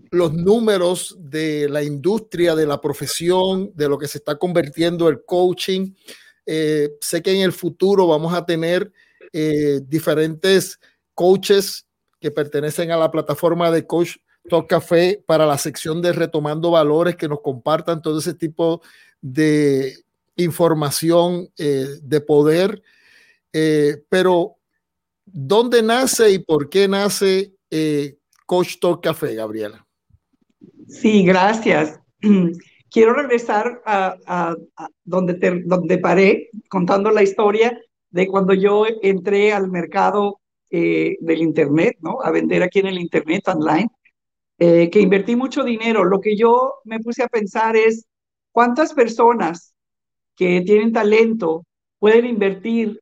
los 0.09 0.33
números 0.33 1.17
de 1.19 1.67
la 1.67 1.83
industria, 1.83 2.55
de 2.55 2.65
la 2.65 2.79
profesión, 2.79 3.73
de 3.75 3.89
lo 3.89 3.97
que 3.97 4.07
se 4.07 4.19
está 4.19 4.37
convirtiendo 4.37 5.09
el 5.09 5.25
coaching. 5.25 5.93
Eh, 6.45 6.91
sé 7.01 7.21
que 7.21 7.35
en 7.35 7.41
el 7.41 7.51
futuro 7.51 8.07
vamos 8.07 8.33
a 8.33 8.45
tener 8.45 8.89
eh, 9.33 9.81
diferentes 9.85 10.79
coaches 11.13 11.86
que 12.19 12.31
pertenecen 12.31 12.91
a 12.91 12.97
la 12.97 13.11
plataforma 13.11 13.71
de 13.71 13.85
Coach 13.85 14.17
Talk 14.49 14.67
Café 14.67 15.23
para 15.25 15.45
la 15.45 15.57
sección 15.57 16.01
de 16.01 16.13
Retomando 16.13 16.71
Valores, 16.71 17.15
que 17.15 17.27
nos 17.27 17.41
compartan 17.41 18.01
todo 18.01 18.19
ese 18.19 18.33
tipo 18.33 18.81
de 19.21 19.93
información 20.35 21.49
eh, 21.57 21.87
de 22.01 22.21
poder. 22.21 22.81
Eh, 23.53 24.03
pero, 24.09 24.55
¿dónde 25.25 25.81
nace 25.81 26.31
y 26.31 26.39
por 26.39 26.69
qué 26.69 26.87
nace 26.87 27.53
eh, 27.69 28.17
Coach 28.45 28.79
Talk 28.79 29.03
Café, 29.03 29.35
Gabriela? 29.35 29.85
Sí, 30.87 31.25
gracias. 31.25 31.99
Quiero 32.89 33.13
regresar 33.13 33.81
a, 33.85 34.55
donde, 35.03 35.61
donde 35.65 35.97
paré 35.97 36.49
contando 36.69 37.11
la 37.11 37.21
historia 37.21 37.77
de 38.11 38.27
cuando 38.27 38.53
yo 38.53 38.85
entré 39.01 39.51
al 39.51 39.69
mercado 39.69 40.39
eh, 40.69 41.17
del 41.21 41.41
Internet, 41.41 41.97
¿no? 42.01 42.21
A 42.21 42.31
vender 42.31 42.63
aquí 42.63 42.79
en 42.79 42.87
el 42.87 42.99
Internet 42.99 43.47
online, 43.47 43.89
eh, 44.59 44.89
que 44.89 45.01
invertí 45.01 45.35
mucho 45.35 45.63
dinero. 45.63 46.03
Lo 46.05 46.21
que 46.21 46.35
yo 46.37 46.75
me 46.85 46.99
puse 46.99 47.23
a 47.23 47.27
pensar 47.27 47.75
es 47.75 48.05
cuántas 48.51 48.93
personas 48.93 49.73
que 50.35 50.61
tienen 50.61 50.93
talento 50.93 51.65
pueden 51.99 52.25
invertir 52.25 52.99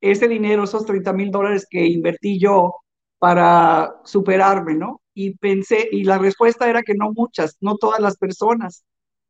ese 0.00 0.28
dinero, 0.28 0.64
esos 0.64 0.86
30 0.86 1.12
mil 1.12 1.30
dólares 1.30 1.66
que 1.68 1.86
invertí 1.86 2.38
yo 2.38 2.74
para 3.18 3.96
superarme, 4.04 4.74
¿no? 4.74 5.00
Y 5.14 5.36
pensé, 5.36 5.88
y 5.90 6.04
la 6.04 6.18
respuesta 6.18 6.68
era 6.68 6.82
que 6.82 6.94
no 6.94 7.12
muchas, 7.12 7.56
no 7.60 7.76
todas 7.76 8.00
las 8.00 8.16
personas. 8.16 8.84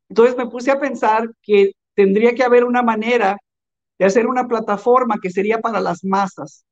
Entonces 0.09 0.37
me 0.37 0.47
puse 0.47 0.71
a 0.71 0.79
pensar 0.79 1.29
que 1.41 1.71
tendría 1.95 2.35
que 2.35 2.43
haber 2.43 2.63
una 2.63 2.83
manera 2.83 3.37
de 3.99 4.05
hacer 4.05 4.27
una 4.27 4.47
plataforma 4.47 5.17
que 5.21 5.31
sería 5.31 5.59
para 5.59 5.79
las 5.81 6.03
masas, 6.03 6.65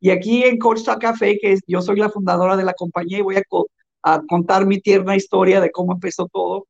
y 0.00 0.10
aquí 0.10 0.44
en 0.44 0.58
Coach 0.58 0.82
Café, 1.00 1.38
que 1.40 1.58
yo 1.66 1.82
soy 1.82 1.96
la 1.96 2.10
fundadora 2.10 2.56
de 2.56 2.64
la 2.64 2.74
compañía 2.74 3.18
y 3.18 3.22
voy 3.22 3.36
a, 3.36 3.42
contar 4.28 4.64
mi 4.64 4.80
tierna 4.80 5.16
historia 5.16 5.60
de 5.60 5.70
cómo 5.70 5.92
empezó 5.92 6.28
todo, 6.32 6.66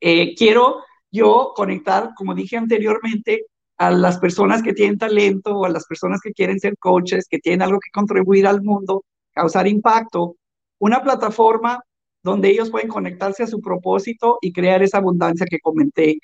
eh, 0.00 0.34
quiero 0.34 0.82
yo 1.10 1.52
conectar, 1.54 2.10
como 2.16 2.34
dije 2.34 2.56
anteriormente, 2.56 3.46
a 3.78 3.90
las 3.90 4.18
personas 4.18 4.62
que 4.62 4.74
tienen 4.74 4.98
talento 4.98 5.56
o 5.56 5.64
a 5.64 5.70
las 5.70 5.86
personas 5.86 6.20
que 6.20 6.32
quieren 6.32 6.60
ser 6.60 6.76
coaches, 6.78 7.26
que 7.28 7.38
tienen 7.38 7.62
algo 7.62 7.78
que 7.80 7.90
contribuir 7.92 8.46
al 8.46 8.62
mundo, 8.62 9.04
causar 9.32 9.66
impacto, 9.68 10.36
una 10.78 11.02
plataforma 11.02 11.80
donde 12.22 12.50
ellos 12.50 12.70
pueden 12.70 12.88
conectarse 12.88 13.42
a 13.44 13.46
su 13.46 13.60
propósito 13.60 14.38
y 14.42 14.52
crear 14.52 14.82
esa 14.82 14.98
abundancia 14.98 15.46
que 15.48 15.60
comenté. 15.60 16.18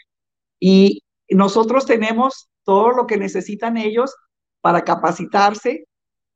Y 0.61 1.02
nosotros 1.30 1.87
tenemos 1.87 2.49
todo 2.64 2.90
lo 2.90 3.06
que 3.06 3.16
necesitan 3.16 3.76
ellos 3.78 4.14
para 4.61 4.85
capacitarse 4.85 5.87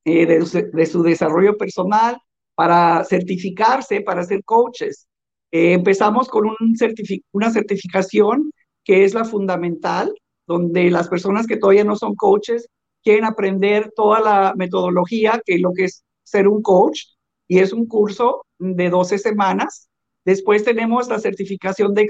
eh, 0.05 0.27
de, 0.27 0.87
su 0.87 1.03
desarrollo 1.03 1.57
personal, 1.57 2.19
para 2.55 3.05
certificarse, 3.05 4.01
para 4.03 4.25
ser 4.25 4.45
coaches. 4.45 5.09
Eh, 5.51 5.73
empezamos 5.73 6.29
con 6.29 6.47
un 6.47 6.57
una 7.33 7.51
certificación 7.51 8.51
que 8.85 9.05
es 9.05 9.15
la 9.15 9.25
fundamental, 9.25 10.13
donde 10.47 10.91
las 10.91 11.09
personas 11.09 11.47
que 11.47 11.57
todavía 11.57 11.85
no 11.85 11.97
son 11.97 12.15
coaches 12.15 12.69
quieren 13.03 13.25
aprender 13.25 13.93
toda 13.95 14.21
la 14.21 14.55
metodología 14.57 15.41
que 15.45 15.59
lo 15.59 15.73
que 15.73 15.85
es 15.85 16.05
ser 16.23 16.49
un 16.49 16.63
coach 16.63 17.03
y 17.49 17.59
es 17.59 17.73
un 17.73 17.87
curso 17.87 18.47
de 18.59 18.91
12 18.91 19.19
semanas. 19.19 19.89
Después 20.25 20.65
tenemos 20.65 21.09
la 21.09 21.19
certificación 21.19 21.95
de 21.95 22.07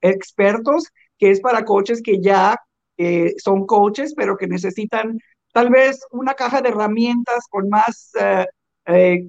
expertos, 0.00 0.88
que 1.18 1.30
es 1.30 1.40
para 1.40 1.64
coaches 1.64 2.02
que 2.02 2.20
ya 2.20 2.56
eh, 2.96 3.34
son 3.38 3.66
coaches, 3.66 4.14
pero 4.16 4.36
que 4.36 4.46
necesitan 4.46 5.18
tal 5.52 5.70
vez 5.70 6.00
una 6.10 6.34
caja 6.34 6.60
de 6.60 6.68
herramientas 6.70 7.46
con 7.50 7.68
más 7.68 8.10
eh, 8.20 8.46
eh, 8.86 9.28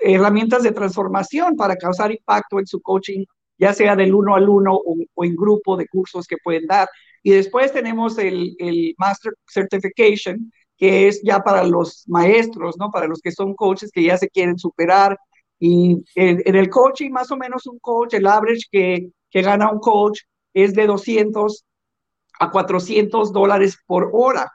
herramientas 0.00 0.62
de 0.62 0.72
transformación 0.72 1.56
para 1.56 1.76
causar 1.76 2.10
impacto 2.12 2.58
en 2.58 2.66
su 2.66 2.80
coaching, 2.80 3.24
ya 3.58 3.72
sea 3.72 3.96
del 3.96 4.14
uno 4.14 4.34
al 4.34 4.48
uno 4.48 4.74
o, 4.74 5.24
en 5.24 5.36
grupo 5.36 5.76
de 5.76 5.86
cursos 5.88 6.26
que 6.26 6.36
pueden 6.42 6.66
dar. 6.66 6.88
Y 7.22 7.32
después 7.32 7.72
tenemos 7.72 8.18
el, 8.18 8.54
el 8.58 8.94
Master 8.98 9.32
Certification, 9.46 10.50
que 10.76 11.08
es 11.08 11.22
ya 11.22 11.40
para 11.40 11.64
los 11.64 12.04
maestros, 12.08 12.76
¿no? 12.78 12.90
Para 12.90 13.06
los 13.06 13.20
que 13.20 13.32
son 13.32 13.54
coaches 13.54 13.90
que 13.92 14.02
ya 14.02 14.16
se 14.16 14.30
quieren 14.30 14.58
superar. 14.58 15.18
Y 15.58 16.02
en, 16.14 16.56
el 16.56 16.70
coaching, 16.70 17.10
más 17.10 17.30
o 17.30 17.36
menos 17.36 17.66
un 17.66 17.78
coach, 17.80 18.14
el 18.14 18.26
average 18.26 18.66
que, 18.72 19.10
que 19.30 19.42
gana 19.42 19.70
un 19.70 19.78
coach 19.78 20.20
es 20.54 20.74
de 20.74 20.86
200 20.86 21.64
a 22.40 22.50
400 22.50 23.32
dólares 23.32 23.78
por 23.86 24.10
hora. 24.14 24.50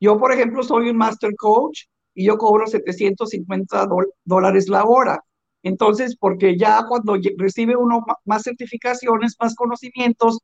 Yo, 0.00 0.18
por 0.18 0.32
ejemplo, 0.32 0.62
soy 0.62 0.90
un 0.90 0.96
master 0.96 1.34
coach 1.36 1.82
y 2.14 2.24
yo 2.26 2.38
cobro 2.38 2.66
750 2.66 3.86
dólares 4.24 4.68
la 4.68 4.84
hora. 4.84 5.22
Entonces, 5.62 6.16
porque 6.16 6.56
ya 6.56 6.84
cuando 6.88 7.16
recibe 7.36 7.76
uno 7.76 8.02
más 8.24 8.42
certificaciones, 8.42 9.36
más 9.38 9.54
conocimientos, 9.54 10.38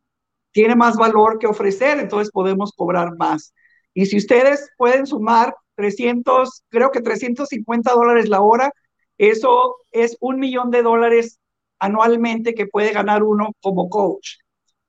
tiene 0.53 0.77
más 0.77 0.97
valor 0.97 1.39
que 1.39 1.47
ofrecer, 1.47 1.99
entonces 1.99 2.31
podemos 2.31 2.73
cobrar 2.73 3.17
más. 3.17 3.55
Y 3.95 4.07
si 4.07 4.19
ustedes 4.19 4.69
pueden 4.77 5.07
sumar 5.07 5.55
300, 5.77 6.65
creo 6.69 6.91
que 6.91 7.01
350 7.01 7.93
dólares 7.93 8.29
la 8.29 8.43
hora, 8.43 8.71
eso 9.19 9.77
es 9.91 10.17
un 10.21 10.39
millón 10.39 10.71
de 10.71 10.83
dólares 10.83 11.39
anualmente 11.79 12.55
que 12.55 12.67
puede 12.67 12.93
ganar 12.93 13.23
uno 13.23 13.53
como 13.63 13.89
coach. 13.89 14.37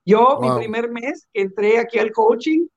Yo, 0.06 0.39
mi 0.41 0.49
primer 0.51 0.89
mes 0.89 1.27
que 1.34 1.41
entré 1.41 1.80
aquí 1.80 1.99
al 1.99 2.12
coaching, 2.12 2.67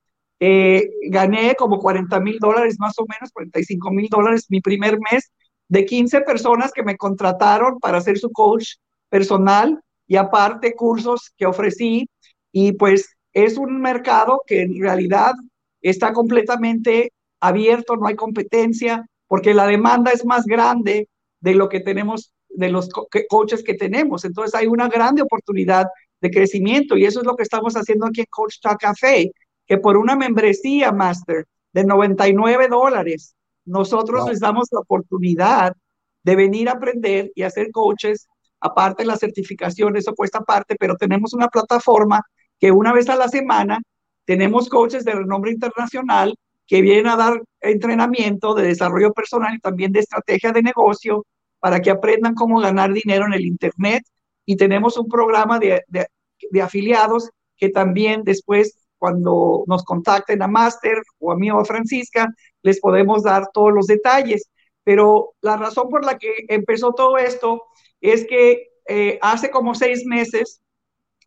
eh, 0.43 0.89
gané 1.11 1.55
como 1.55 1.79
40 1.79 2.19
mil 2.21 2.39
dólares, 2.39 2.77
más 2.79 2.99
o 2.99 3.05
menos 3.07 3.31
45 3.31 3.91
mil 3.91 4.09
dólares 4.09 4.47
mi 4.49 4.63
primer 4.63 4.99
mes 5.13 5.31
de 5.69 5.85
15 5.85 6.23
personas 6.23 6.73
que 6.73 6.83
me 6.83 6.97
contrataron 6.97 7.79
para 7.79 8.01
ser 8.01 8.19
su 8.19 8.31
coach 8.33 8.77
personal 9.11 9.81
y 10.07 10.17
aparte 10.17 10.75
cursos 10.75 11.33
que 11.37 11.47
ofrecí. 11.47 12.09
Y 12.53 12.73
pues 12.73 13.15
es 13.33 13.59
un 13.59 13.81
mercado 13.81 14.41
que 14.47 14.63
en 14.63 14.81
realidad 14.81 15.35
está 15.83 16.13
completamente 16.13 17.13
abierto, 17.41 17.97
no 17.97 18.07
hay 18.07 18.17
competencia, 18.17 19.07
porque 19.29 19.55
la 19.55 19.67
demanda 19.67 20.11
es 20.11 20.25
más 20.25 20.45
grande 20.47 21.09
de 21.41 21.55
lo 21.55 21.69
que 21.69 21.81
tenemos, 21.81 22.33
de 22.49 22.71
los 22.71 22.89
coaches 23.29 23.63
que 23.63 23.75
tenemos. 23.75 24.25
Entonces 24.25 24.55
hay 24.55 24.67
una 24.67 24.89
grande 24.89 25.23
oportunidad 25.23 25.87
de 26.21 26.31
crecimiento 26.31 26.97
y 26.97 27.05
eso 27.05 27.21
es 27.21 27.27
lo 27.27 27.37
que 27.37 27.43
estamos 27.43 27.75
haciendo 27.75 28.07
aquí 28.07 28.21
en 28.21 28.27
Coach 28.31 28.57
Talk 28.61 28.81
Café 28.81 29.31
que 29.71 29.79
por 29.79 29.97
una 29.97 30.17
membresía, 30.17 30.91
Master, 30.91 31.47
de 31.73 31.85
99 31.85 32.67
dólares, 32.67 33.37
nosotros 33.65 34.29
les 34.29 34.41
damos 34.41 34.67
la 34.73 34.81
oportunidad 34.81 35.77
de 36.25 36.35
venir 36.35 36.69
a 36.69 36.73
aprender 36.73 37.31
y 37.37 37.43
hacer 37.43 37.71
coaches, 37.71 38.27
aparte 38.61 39.05
de 39.05 39.07
la 39.07 39.17
certificación, 39.17 39.97
eso 39.97 40.13
cuesta 40.17 40.39
aparte, 40.39 40.75
pero 40.75 40.97
tenemos 40.97 41.35
una 41.35 41.47
plataforma 41.47 42.21
que 42.59 42.73
una 42.73 42.93
vez 42.93 43.09
a 43.11 43.15
la 43.15 43.29
semana 43.29 43.79
tenemos 44.25 44.69
coaches 44.69 45.05
de 45.05 45.13
renombre 45.15 45.53
internacional 45.53 46.35
que 46.67 46.83
vienen 46.83 47.07
a 47.07 47.15
dar 47.15 47.41
entrenamiento 47.61 48.55
de 48.55 48.65
desarrollo 48.65 49.13
personal 49.13 49.55
y 49.55 49.61
también 49.61 49.93
de 49.93 50.01
estrategia 50.01 50.51
de 50.51 50.63
negocio 50.63 51.25
para 51.61 51.79
que 51.79 51.91
aprendan 51.91 52.35
cómo 52.35 52.59
ganar 52.59 52.93
dinero 52.93 53.25
en 53.27 53.35
el 53.35 53.47
Internet. 53.47 54.03
Y 54.45 54.57
tenemos 54.57 54.99
un 54.99 55.09
programa 55.09 55.61
de, 55.61 55.85
de, 55.87 56.09
de 56.51 56.61
afiliados 56.61 57.31
que 57.57 57.69
también 57.69 58.25
después 58.25 58.80
cuando 59.01 59.65
nos 59.67 59.83
contacten 59.83 60.43
a 60.43 60.47
Master 60.47 61.03
o 61.19 61.33
a 61.33 61.37
mí 61.37 61.51
o 61.51 61.59
a 61.59 61.65
Francisca, 61.65 62.29
les 62.63 62.79
podemos 62.81 63.23
dar 63.23 63.49
todos 63.53 63.73
los 63.73 63.87
detalles. 63.87 64.51
Pero 64.85 65.33
la 65.41 65.57
razón 65.57 65.89
por 65.89 66.05
la 66.05 66.19
que 66.19 66.45
empezó 66.49 66.93
todo 66.93 67.17
esto 67.17 67.63
es 68.01 68.27
que 68.27 68.69
eh, 68.87 69.19
hace 69.23 69.51
como 69.51 69.75
seis 69.75 70.05
meses 70.05 70.61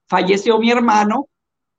falleció 0.07 0.59
mi 0.59 0.69
hermano. 0.69 1.27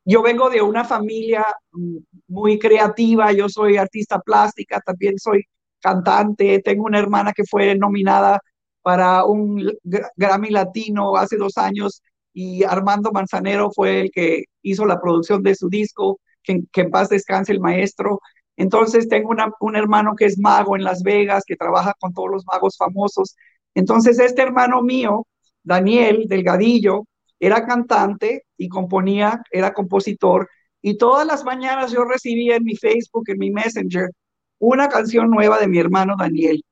Yo 0.05 0.21
vengo 0.21 0.51
de 0.51 0.63
una 0.63 0.85
familia 0.85 1.47
mm, 1.73 1.99
muy 2.27 2.59
creativa, 2.59 3.33
yo 3.33 3.49
soy 3.49 3.77
artista 3.77 4.19
plástica, 4.19 4.81
también 4.81 5.19
soy 5.19 5.45
cantante, 5.81 6.61
tengo 6.61 6.85
una 6.85 6.99
hermana 6.99 7.33
que 7.33 7.45
fue 7.45 7.77
nominada 7.77 8.41
para 8.83 9.25
un 9.25 9.73
Grammy 10.17 10.51
Latino 10.51 11.17
hace 11.17 11.37
dos 11.37 11.57
años 11.57 12.03
y 12.35 12.65
Armando 12.65 13.13
Manzanero 13.13 13.71
fue 13.73 14.01
el 14.03 14.11
que 14.11 14.45
hizo 14.63 14.85
la 14.85 15.01
producción 15.01 15.43
de 15.43 15.55
su 15.55 15.69
disco, 15.69 16.21
que, 16.43 16.63
en 16.75 16.91
paz 16.91 17.09
descanse 17.09 17.53
el 17.53 17.61
maestro. 17.61 18.21
Entonces 18.57 19.09
tengo 19.09 19.31
un 19.61 19.77
hermano 19.77 20.15
que 20.17 20.27
es 20.27 20.39
mago 20.39 20.77
en 20.77 20.85
Las 20.85 21.03
Vegas, 21.03 21.45
que 21.47 21.57
trabaja 21.57 21.95
con 21.99 22.13
todos 22.13 22.31
los 22.31 22.45
magos 22.47 22.77
famosos. 22.77 23.37
Entonces 23.75 24.19
este 24.19 24.43
hermano 24.43 24.83
mío, 24.83 25.27
Daniel 25.63 26.27
Delgadillo, 26.29 27.05
era 27.41 27.67
cantante 27.67 28.45
y 28.57 28.69
componía, 28.69 29.43
era 29.51 29.73
compositor, 29.73 30.49
y 30.83 30.99
todas 30.99 31.27
las 31.27 31.45
mañanas 31.45 31.93
yo 31.93 32.05
recibía 32.05 32.57
en 32.57 32.65
mi 32.65 32.77
Facebook, 32.77 33.25
en 33.29 33.39
mi 33.39 33.51
Messenger, 33.51 34.11
una 34.59 34.89
canción 34.89 35.31
nueva 35.31 35.59
de 35.59 35.69
mi 35.69 35.79
hermano 35.79 36.15
Daniel. 36.19 36.63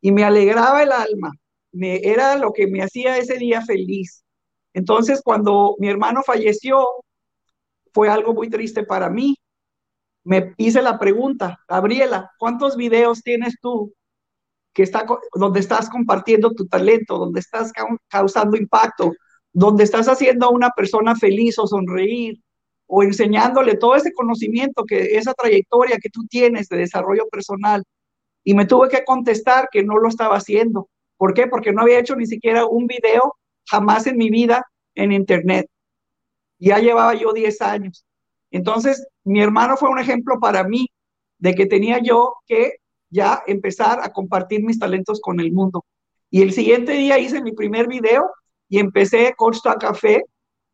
Y 0.00 0.12
me 0.12 0.24
alegraba 0.24 0.82
el 0.82 0.92
alma, 0.92 1.32
me, 1.72 1.96
era 2.02 2.36
lo 2.36 2.52
que 2.52 2.66
me 2.66 2.82
hacía 2.82 3.18
ese 3.18 3.36
día 3.38 3.62
feliz. 3.62 4.24
Entonces, 4.78 5.22
cuando 5.24 5.74
mi 5.80 5.88
hermano 5.88 6.22
falleció, 6.22 6.86
fue 7.92 8.08
algo 8.08 8.32
muy 8.32 8.48
triste 8.48 8.84
para 8.84 9.10
mí. 9.10 9.36
Me 10.22 10.54
hice 10.56 10.82
la 10.82 11.00
pregunta, 11.00 11.58
Gabriela, 11.68 12.30
¿cuántos 12.38 12.76
videos 12.76 13.24
tienes 13.24 13.56
tú 13.60 13.92
que 14.72 14.84
está, 14.84 15.04
donde 15.34 15.58
estás 15.58 15.90
compartiendo 15.90 16.52
tu 16.52 16.68
talento, 16.68 17.18
donde 17.18 17.40
estás 17.40 17.72
causando 18.08 18.56
impacto, 18.56 19.12
donde 19.52 19.82
estás 19.82 20.06
haciendo 20.06 20.46
a 20.46 20.50
una 20.50 20.70
persona 20.70 21.16
feliz 21.16 21.58
o 21.58 21.66
sonreír 21.66 22.40
o 22.86 23.02
enseñándole 23.02 23.74
todo 23.74 23.96
ese 23.96 24.12
conocimiento, 24.12 24.84
que 24.84 25.16
esa 25.18 25.34
trayectoria 25.34 25.98
que 26.00 26.08
tú 26.08 26.24
tienes 26.28 26.68
de 26.68 26.76
desarrollo 26.76 27.26
personal? 27.28 27.82
Y 28.44 28.54
me 28.54 28.64
tuve 28.64 28.88
que 28.88 29.04
contestar 29.04 29.68
que 29.72 29.82
no 29.82 29.98
lo 29.98 30.08
estaba 30.08 30.36
haciendo. 30.36 30.88
¿Por 31.16 31.34
qué? 31.34 31.48
Porque 31.48 31.72
no 31.72 31.82
había 31.82 31.98
hecho 31.98 32.14
ni 32.14 32.26
siquiera 32.26 32.64
un 32.64 32.86
video 32.86 33.34
jamás 33.70 34.06
en 34.06 34.16
mi 34.16 34.30
vida 34.30 34.64
en 34.94 35.12
Internet. 35.12 35.66
Ya 36.58 36.78
llevaba 36.78 37.14
yo 37.14 37.32
10 37.32 37.60
años. 37.62 38.04
Entonces, 38.50 39.06
mi 39.24 39.40
hermano 39.40 39.76
fue 39.76 39.90
un 39.90 39.98
ejemplo 39.98 40.38
para 40.40 40.64
mí 40.64 40.88
de 41.38 41.54
que 41.54 41.66
tenía 41.66 41.98
yo 41.98 42.34
que 42.46 42.76
ya 43.10 43.42
empezar 43.46 44.00
a 44.02 44.12
compartir 44.12 44.62
mis 44.64 44.78
talentos 44.78 45.20
con 45.20 45.40
el 45.40 45.52
mundo. 45.52 45.84
Y 46.30 46.42
el 46.42 46.52
siguiente 46.52 46.92
día 46.92 47.18
hice 47.18 47.42
mi 47.42 47.52
primer 47.52 47.88
video 47.88 48.30
y 48.68 48.78
empecé 48.78 49.34
Coach 49.36 49.58
a 49.64 49.76
Café 49.76 50.24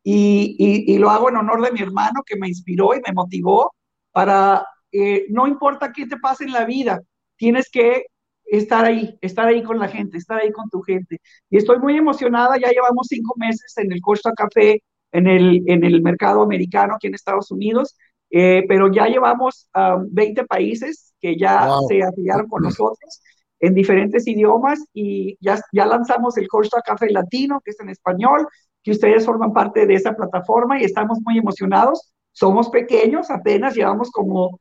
y, 0.03 0.55
y, 0.87 0.97
lo 0.99 1.09
hago 1.09 1.29
en 1.29 1.37
honor 1.37 1.63
de 1.63 1.71
mi 1.71 1.81
hermano 1.81 2.21
que 2.23 2.35
me 2.35 2.47
inspiró 2.47 2.93
y 2.93 3.01
me 3.05 3.13
motivó 3.13 3.73
para, 4.11 4.63
eh, 4.91 5.25
no 5.29 5.47
importa 5.47 5.91
qué 5.91 6.05
te 6.05 6.17
pase 6.17 6.43
en 6.43 6.51
la 6.51 6.65
vida, 6.65 7.01
tienes 7.37 7.69
que 7.71 8.05
estar 8.45 8.85
ahí, 8.85 9.17
estar 9.21 9.47
ahí 9.47 9.63
con 9.63 9.79
la 9.79 9.87
gente, 9.87 10.17
estar 10.17 10.39
ahí 10.39 10.51
con 10.51 10.69
tu 10.69 10.81
gente. 10.81 11.19
Y 11.49 11.57
estoy 11.57 11.79
muy 11.79 11.97
emocionada, 11.97 12.57
ya 12.57 12.69
llevamos 12.69 13.07
cinco 13.09 13.33
meses 13.37 13.73
en 13.77 13.91
el 13.91 14.01
Costa 14.01 14.31
Café, 14.35 14.81
en 15.11 15.27
el, 15.27 15.63
en 15.67 15.83
el 15.83 16.01
mercado 16.01 16.41
americano 16.41 16.95
aquí 16.95 17.07
en 17.07 17.15
Estados 17.15 17.51
Unidos, 17.51 17.95
eh, 18.29 18.65
pero 18.67 18.91
ya 18.91 19.07
llevamos 19.07 19.69
20 20.09 20.41
um, 20.41 20.47
países 20.47 21.13
que 21.19 21.37
ya 21.37 21.69
se 21.87 22.03
afiliaron 22.03 22.47
con 22.47 22.63
nosotros 22.63 23.21
en 23.59 23.73
diferentes 23.73 24.27
idiomas 24.27 24.83
y 24.93 25.37
ya, 25.39 25.59
ya 25.71 25.85
lanzamos 25.85 26.37
el 26.37 26.47
Costa 26.47 26.81
Café 26.85 27.09
Latino, 27.09 27.61
que 27.63 27.71
es 27.71 27.79
en 27.79 27.89
español, 27.89 28.47
que 28.83 28.91
ustedes 28.91 29.25
forman 29.25 29.53
parte 29.53 29.87
de 29.87 29.93
esa 29.93 30.13
plataforma 30.13 30.79
y 30.79 30.83
estamos 30.83 31.19
muy 31.23 31.37
emocionados 31.37 32.11
somos 32.35 32.69
pequeños, 32.69 33.31
apenas 33.31 33.75
llevamos 33.75 34.11
como 34.11 34.59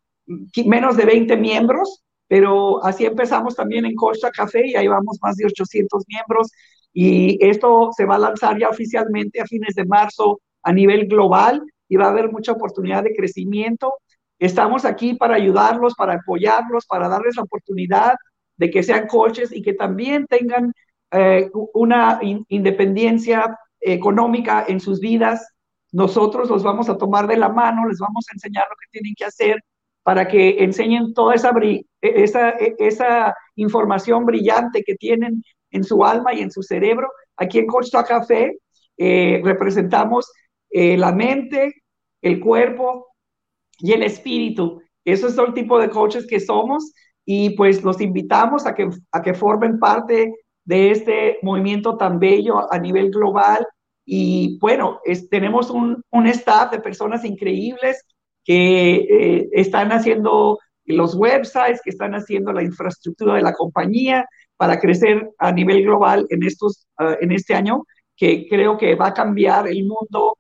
menos 0.65 0.97
de 0.97 1.05
20 1.05 1.37
miembros, 1.37 2.04
pero 2.29 2.85
así 2.85 3.05
empezamos 3.05 3.55
también 3.55 3.85
en 3.85 3.95
Costa 3.95 4.31
Café 4.31 4.67
y 4.67 4.75
ahí 4.77 4.89
vamos 4.89 5.19
más 5.23 5.37
de 5.37 5.47
800 5.47 6.05
miembros 6.09 6.51
y 6.93 7.45
esto 7.45 7.91
se 7.97 8.05
va 8.05 8.17
a 8.17 8.21
lanzar 8.21 8.59
ya 8.59 8.69
oficialmente 8.69 9.41
a 9.41 9.47
fines 9.47 9.75
de 9.75 9.85
marzo 9.85 10.41
a 10.63 10.73
nivel 10.73 11.07
global 11.07 11.63
y 11.89 11.97
va 11.97 12.07
a 12.07 12.11
haber 12.11 12.31
mucha 12.31 12.53
oportunidad 12.53 13.03
de 13.03 13.15
crecimiento. 13.15 13.95
Estamos 14.39 14.85
aquí 14.85 15.15
para 15.15 15.35
ayudarlos, 15.35 15.95
para 15.95 16.15
apoyarlos, 16.15 16.87
para 16.87 17.09
darles 17.09 17.37
la 17.37 17.43
oportunidad 17.43 18.15
de 18.57 18.71
que 18.71 18.83
sean 18.83 19.07
coaches 19.07 19.53
y 19.53 19.63
que 19.63 19.75
también 19.75 20.27
tengan 20.27 20.73
eh, 21.11 21.51
una 21.75 22.21
independencia 22.49 23.59
económica 23.81 24.65
en 24.67 24.81
sus 24.81 25.01
vidas. 25.01 25.53
Nosotros 25.93 26.49
los 26.49 26.63
vamos 26.63 26.89
a 26.89 26.97
tomar 26.97 27.27
de 27.27 27.37
la 27.37 27.49
mano, 27.49 27.89
les 27.89 27.99
vamos 27.99 28.25
a 28.29 28.35
enseñar 28.35 28.65
lo 28.69 28.77
que 28.77 28.89
tienen 28.91 29.15
que 29.17 29.25
hacer 29.25 29.61
para 30.05 30.29
que 30.29 30.63
enseñen 30.63 31.15
toda 31.15 31.35
esa, 31.35 31.51
e, 31.61 31.83
esa, 32.01 32.51
e, 32.51 32.77
esa 32.79 33.35
información 33.57 34.25
brillante 34.25 34.85
que 34.85 34.95
tienen 34.95 35.43
en 35.71 35.83
su 35.83 36.05
alma 36.05 36.33
y 36.33 36.41
en 36.41 36.53
su 36.53 36.63
cerebro. 36.63 37.09
Aquí 37.37 37.59
en 37.59 37.67
Coach 37.67 37.91
Café 37.91 38.57
eh, 38.97 39.41
representamos 39.43 40.31
eh, 40.71 40.97
la 40.97 41.11
mente, 41.11 41.73
el 42.23 42.39
cuerpo 42.39 43.09
y 43.79 43.93
el 43.93 44.03
espíritu. 44.03 44.81
Eso 45.05 45.27
es 45.29 45.39
el 45.39 45.55
tipo 45.55 45.79
de 45.81 45.91
coaches 45.91 46.27
que 46.27 46.39
somos 46.39 46.93
y 47.25 47.51
pues 47.57 47.83
los 47.83 48.01
invitamos 48.01 48.67
a 48.67 48.75
que, 48.75 48.89
a 49.11 49.23
que 49.23 49.35
formen 49.35 49.79
parte 49.79 50.33
de 50.65 50.91
este 50.91 51.39
movimiento 51.43 51.97
tan 51.97 52.19
bello 52.19 52.73
a 52.73 52.79
nivel 52.79 53.11
global. 53.11 53.67
Y 54.07 54.59
bueno, 54.61 55.01
tenemos 55.31 55.71
un, 55.71 56.03
un, 56.11 56.27
staff 56.27 56.71
de 56.71 56.81
personas 56.81 57.25
increíbles 57.25 58.05
que 58.45 58.95
eh, 58.95 59.49
están 59.53 59.93
haciendo 59.93 60.59
los 60.87 61.15
websites, 61.15 61.81
que 61.83 61.91
están 61.91 62.15
haciendo 62.15 62.53
la 62.53 62.63
infraestructura 62.63 63.35
de 63.35 63.43
la 63.43 63.55
compañía 63.55 64.27
para 64.57 64.79
crecer 64.79 65.31
a 65.39 65.53
nivel 65.53 65.83
global 65.83 66.27
en, 66.31 66.43
estos, 66.43 66.87
ah, 66.99 67.17
en 67.21 67.33
este 67.33 67.55
año, 67.55 67.85
que 68.17 68.47
creo 68.49 68.77
que 68.79 68.95
va 68.95 69.09
a 69.09 69.15
cambiar 69.15 69.67
el 69.69 69.85
mundo 69.87 70.37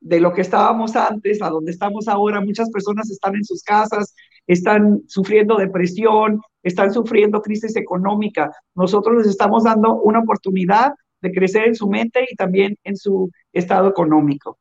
de 0.00 0.20
lo 0.20 0.32
que 0.32 0.42
estábamos 0.42 0.94
antes 0.96 1.40
a 1.42 1.50
donde 1.50 1.72
estamos 1.72 2.08
ahora. 2.08 2.40
Muchas 2.40 2.70
personas 2.70 3.10
están 3.10 3.34
en 3.34 3.44
sus 3.44 3.62
casas, 3.62 4.14
están 4.46 5.02
sufriendo 5.08 5.56
depresión, 5.56 6.40
están 6.62 6.92
sufriendo 6.92 7.40
crisis 7.40 7.76
económica. 7.76 8.52
Nosotros 8.74 9.16
les 9.18 9.26
estamos 9.28 9.64
dando 9.64 9.94
una 9.94 10.20
oportunidad 10.20 10.92
de 11.22 11.32
crecer 11.32 11.66
en 11.66 11.74
su 11.74 11.88
mente 11.88 12.26
y 12.30 12.36
también 12.36 12.76
en 12.84 12.96
su 12.96 13.30
estado 13.52 13.88
económico. 13.88 14.58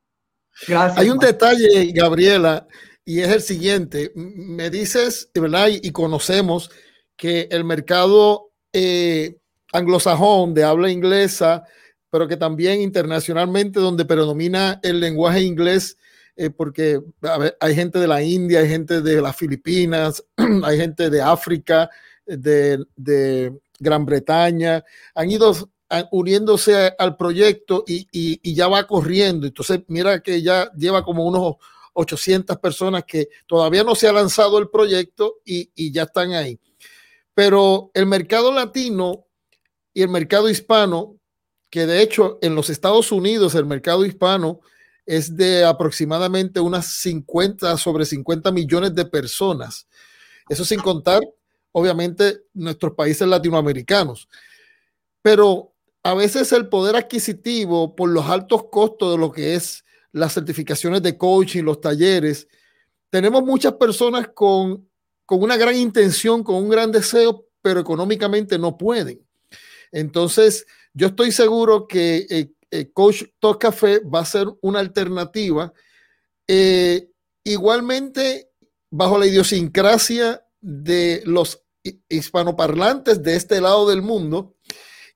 Gracias. 0.68 0.98
Hay 0.98 1.10
un 1.10 1.20
detalle, 1.20 1.92
Gabriela, 1.94 2.68
y 3.04 3.20
es 3.22 3.30
el 3.30 3.42
siguiente. 3.42 4.12
Me 4.16 4.70
dices, 4.70 5.30
¿verdad? 5.34 5.68
Y 5.70 5.92
conocemos 5.92 6.72
que 7.16 7.48
el 7.52 7.64
mercado 7.64 8.52
eh, 8.74 9.38
anglosajón 9.72 10.54
de 10.54 10.64
habla 10.64 10.90
inglesa 10.90 11.64
pero 12.16 12.30
que 12.30 12.38
también 12.38 12.80
internacionalmente 12.80 13.82
donde 13.82 14.06
predomina 14.06 14.80
el 14.84 15.02
lenguaje 15.02 15.42
inglés, 15.42 15.98
eh, 16.38 16.50
porque 16.50 17.02
hay 17.60 17.76
gente 17.76 18.00
de 18.00 18.08
la 18.08 18.22
India, 18.22 18.62
hay 18.62 18.70
gente 18.70 19.02
de 19.02 19.22
las 19.22 19.36
Filipinas, 19.36 20.24
hay 20.64 20.78
gente 20.78 21.10
de 21.10 21.22
África, 21.22 21.90
de, 22.26 23.52
Gran 23.78 24.06
Bretaña, 24.06 24.82
han 25.14 25.30
ido 25.30 25.54
uniéndose 26.12 26.94
al 26.98 27.16
proyecto 27.18 27.84
y, 27.88 28.54
ya 28.54 28.68
va 28.68 28.88
corriendo. 28.88 29.48
Entonces, 29.48 29.82
mira 29.88 30.22
que 30.22 30.42
ya 30.42 30.72
lleva 30.74 31.04
como 31.04 31.26
unos 31.26 31.56
800 31.94 32.58
personas 32.58 33.04
que 33.06 33.30
todavía 33.46 33.84
no 33.84 33.96
se 33.96 34.08
ha 34.08 34.14
lanzado 34.14 34.58
el 34.58 34.70
proyecto 34.70 35.36
y, 35.46 35.70
y 35.76 35.92
ya 35.92 36.04
están 36.04 36.34
ahí. 36.34 36.60
Pero 37.34 37.92
el 37.94 38.06
mercado 38.06 38.52
latino 38.52 39.26
y 39.94 40.02
el 40.02 40.10
mercado 40.10 40.50
hispano 40.50 41.18
que 41.76 41.86
de 41.86 42.02
hecho 42.02 42.40
en 42.42 42.56
los 42.56 42.70
Estados 42.70 43.12
Unidos 43.12 43.54
el 43.54 43.66
mercado 43.66 44.06
hispano 44.06 44.62
es 45.06 45.36
de 45.36 45.66
aproximadamente 45.66 46.62
unas 46.62 46.88
50 47.02 47.76
sobre 47.78 48.06
50 48.06 48.50
millones 48.52 48.96
de 48.96 49.04
personas. 49.04 49.86
Eso 50.48 50.64
sin 50.64 50.80
contar, 50.80 51.22
obviamente, 51.74 52.44
nuestros 52.54 52.94
países 52.94 53.28
latinoamericanos. 53.28 54.30
Pero 55.22 55.75
a 56.06 56.14
veces 56.14 56.52
el 56.52 56.70
poder 56.70 56.96
adquisitivo, 56.96 57.96
por 57.96 58.10
los 58.10 58.28
altos 58.28 58.66
costos 58.70 59.14
de 59.14 59.18
lo 59.18 59.32
que 59.32 59.56
es 59.56 59.84
las 60.12 60.36
certificaciones 60.36 61.02
de 61.02 61.18
coaching, 61.18 61.64
los 61.64 61.82
talleres, 61.82 62.48
tenemos 63.10 63.44
muchas 63.44 63.74
personas 63.74 64.28
con, 64.28 64.88
con 65.26 65.42
una 65.42 65.58
gran 65.58 65.76
intención, 65.76 66.44
con 66.44 66.58
un 66.58 66.70
gran 66.70 66.92
deseo, 66.92 67.48
pero 67.60 67.80
económicamente 67.80 68.60
no 68.60 68.78
pueden. 68.78 69.20
Entonces, 69.92 70.68
yo 70.94 71.08
estoy 71.08 71.32
seguro 71.32 71.88
que 71.88 72.28
eh, 72.30 72.52
eh, 72.70 72.92
Coach 72.94 73.24
Talk 73.40 73.60
Café 73.60 74.00
va 74.02 74.20
a 74.20 74.26
ser 74.26 74.48
una 74.62 74.82
alternativa. 74.82 75.74
Eh, 76.48 77.10
igualmente, 77.44 78.52
bajo 78.92 79.18
la 79.18 79.26
idiosincrasia 79.26 80.46
de 80.62 81.24
los 81.26 81.64
hispanoparlantes 82.10 83.24
de 83.24 83.36
este 83.36 83.60
lado 83.60 83.90
del 83.90 84.04
mundo. 84.04 84.56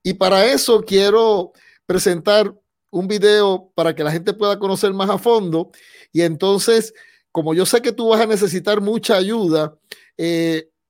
Y 0.10 0.15
para 0.15 0.43
eso 0.45 0.82
quiero 0.82 1.54
presentar 1.86 2.52
un 2.89 3.08
video 3.08 3.72
para 3.76 3.93
que 3.93 4.04
la 4.04 4.12
gente 4.12 4.34
pueda 4.34 4.58
conocer 4.58 4.91
más 4.91 5.08
a 5.08 5.19
fondo. 5.19 5.69
Y 6.12 6.22
entonces, 6.22 6.95
como 7.32 7.54
yo 7.54 7.63
sé 7.63 7.80
que 7.80 7.91
tú 7.91 8.10
vas 8.10 8.19
a 8.19 8.26
necesitar 8.26 8.82
mucha 8.82 9.15
ayuda, 9.15 9.78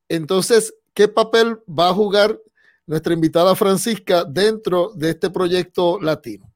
entonces, 0.07 0.73
¿qué 0.93 1.09
papel 1.09 1.57
va 1.67 1.89
a 1.89 1.93
jugar 1.93 2.39
nuestra 2.89 3.13
invitada 3.13 3.55
Francisca 3.55 4.23
dentro 4.23 4.93
de 4.95 5.09
este 5.09 5.29
proyecto 5.29 5.99
latino. 5.99 6.51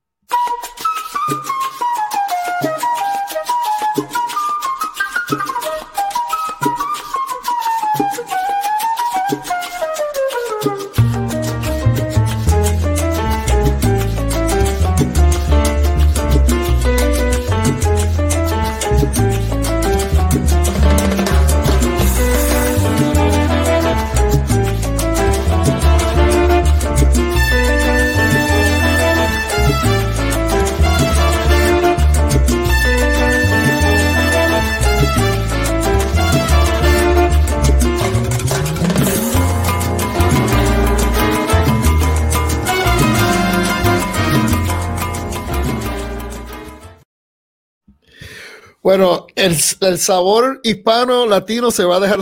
Bueno, 48.96 49.26
el, 49.34 49.58
sabor 49.98 50.60
hispano 50.64 51.26
latino 51.26 51.72
se 51.72 51.84
va 51.84 51.96
a 51.96 52.00
dejar 52.00 52.20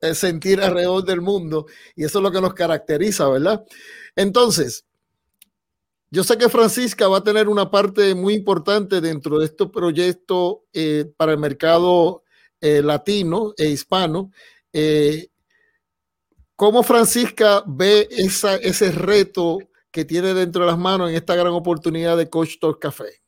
eh, 0.00 0.14
sentir 0.14 0.60
alrededor 0.60 1.04
del 1.04 1.20
mundo 1.20 1.66
y 1.96 2.04
eso 2.04 2.20
es 2.20 2.22
lo 2.22 2.30
que 2.30 2.40
nos 2.40 2.54
caracteriza, 2.54 3.28
¿verdad? 3.28 3.66
Entonces, 4.14 4.86
yo 6.08 6.22
sé 6.22 6.38
que 6.38 6.48
Francisca 6.48 7.08
va 7.08 7.18
a 7.18 7.24
tener 7.24 7.48
una 7.48 7.68
parte 7.68 8.14
muy 8.14 8.34
importante 8.34 9.00
dentro 9.00 9.40
de 9.40 9.46
este 9.46 9.66
proyecto 9.66 10.66
eh, 10.72 11.04
para 11.16 11.32
el 11.32 11.38
mercado 11.38 12.22
eh, 12.60 12.80
latino 12.80 13.52
e 13.56 13.66
hispano. 13.66 14.30
¿Cómo 16.54 16.84
Francisca 16.84 17.64
ve 17.66 18.06
esa, 18.12 18.54
ese 18.54 18.92
reto 18.92 19.58
que 19.90 20.04
tiene 20.04 20.32
dentro 20.32 20.62
de 20.62 20.70
las 20.70 20.78
manos 20.78 21.10
en 21.10 21.16
esta 21.16 21.34
gran 21.34 21.54
oportunidad 21.54 22.16
de 22.16 22.30
Coach 22.30 22.60
Talk 22.60 22.78
Café? 22.78 23.20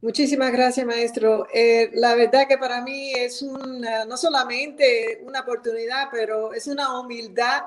Muchísimas 0.00 0.52
gracias, 0.52 0.86
maestro. 0.86 1.48
Eh, 1.52 1.90
la 1.94 2.14
verdad 2.14 2.46
que 2.46 2.56
para 2.56 2.80
mí 2.82 3.12
es 3.14 3.42
una, 3.42 4.04
no 4.04 4.16
solamente 4.16 5.20
una 5.24 5.40
oportunidad, 5.40 6.08
pero 6.12 6.52
es 6.54 6.68
una 6.68 7.00
humildad 7.00 7.64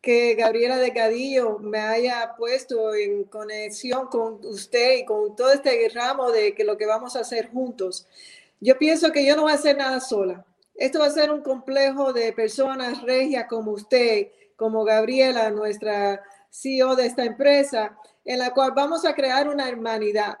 que 0.00 0.34
Gabriela 0.34 0.78
Delgadillo 0.78 1.58
me 1.58 1.80
haya 1.80 2.34
puesto 2.38 2.94
en 2.94 3.24
conexión 3.24 4.06
con 4.06 4.40
usted 4.46 4.98
y 4.98 5.04
con 5.04 5.36
todo 5.36 5.52
este 5.52 5.90
ramo 5.94 6.30
de 6.30 6.54
que 6.54 6.64
lo 6.64 6.78
que 6.78 6.86
vamos 6.86 7.16
a 7.16 7.20
hacer 7.20 7.50
juntos. 7.50 8.06
Yo 8.60 8.78
pienso 8.78 9.12
que 9.12 9.26
yo 9.26 9.36
no 9.36 9.42
voy 9.42 9.52
a 9.52 9.56
hacer 9.56 9.76
nada 9.76 10.00
sola. 10.00 10.42
Esto 10.76 11.00
va 11.00 11.06
a 11.06 11.10
ser 11.10 11.30
un 11.30 11.42
complejo 11.42 12.14
de 12.14 12.32
personas 12.32 13.02
regias 13.02 13.46
como 13.46 13.72
usted, 13.72 14.28
como 14.56 14.84
Gabriela, 14.84 15.50
nuestra 15.50 16.22
CEO 16.48 16.96
de 16.96 17.04
esta 17.06 17.24
empresa, 17.24 17.98
en 18.24 18.38
la 18.38 18.54
cual 18.54 18.72
vamos 18.74 19.04
a 19.04 19.14
crear 19.14 19.50
una 19.50 19.68
hermanidad 19.68 20.38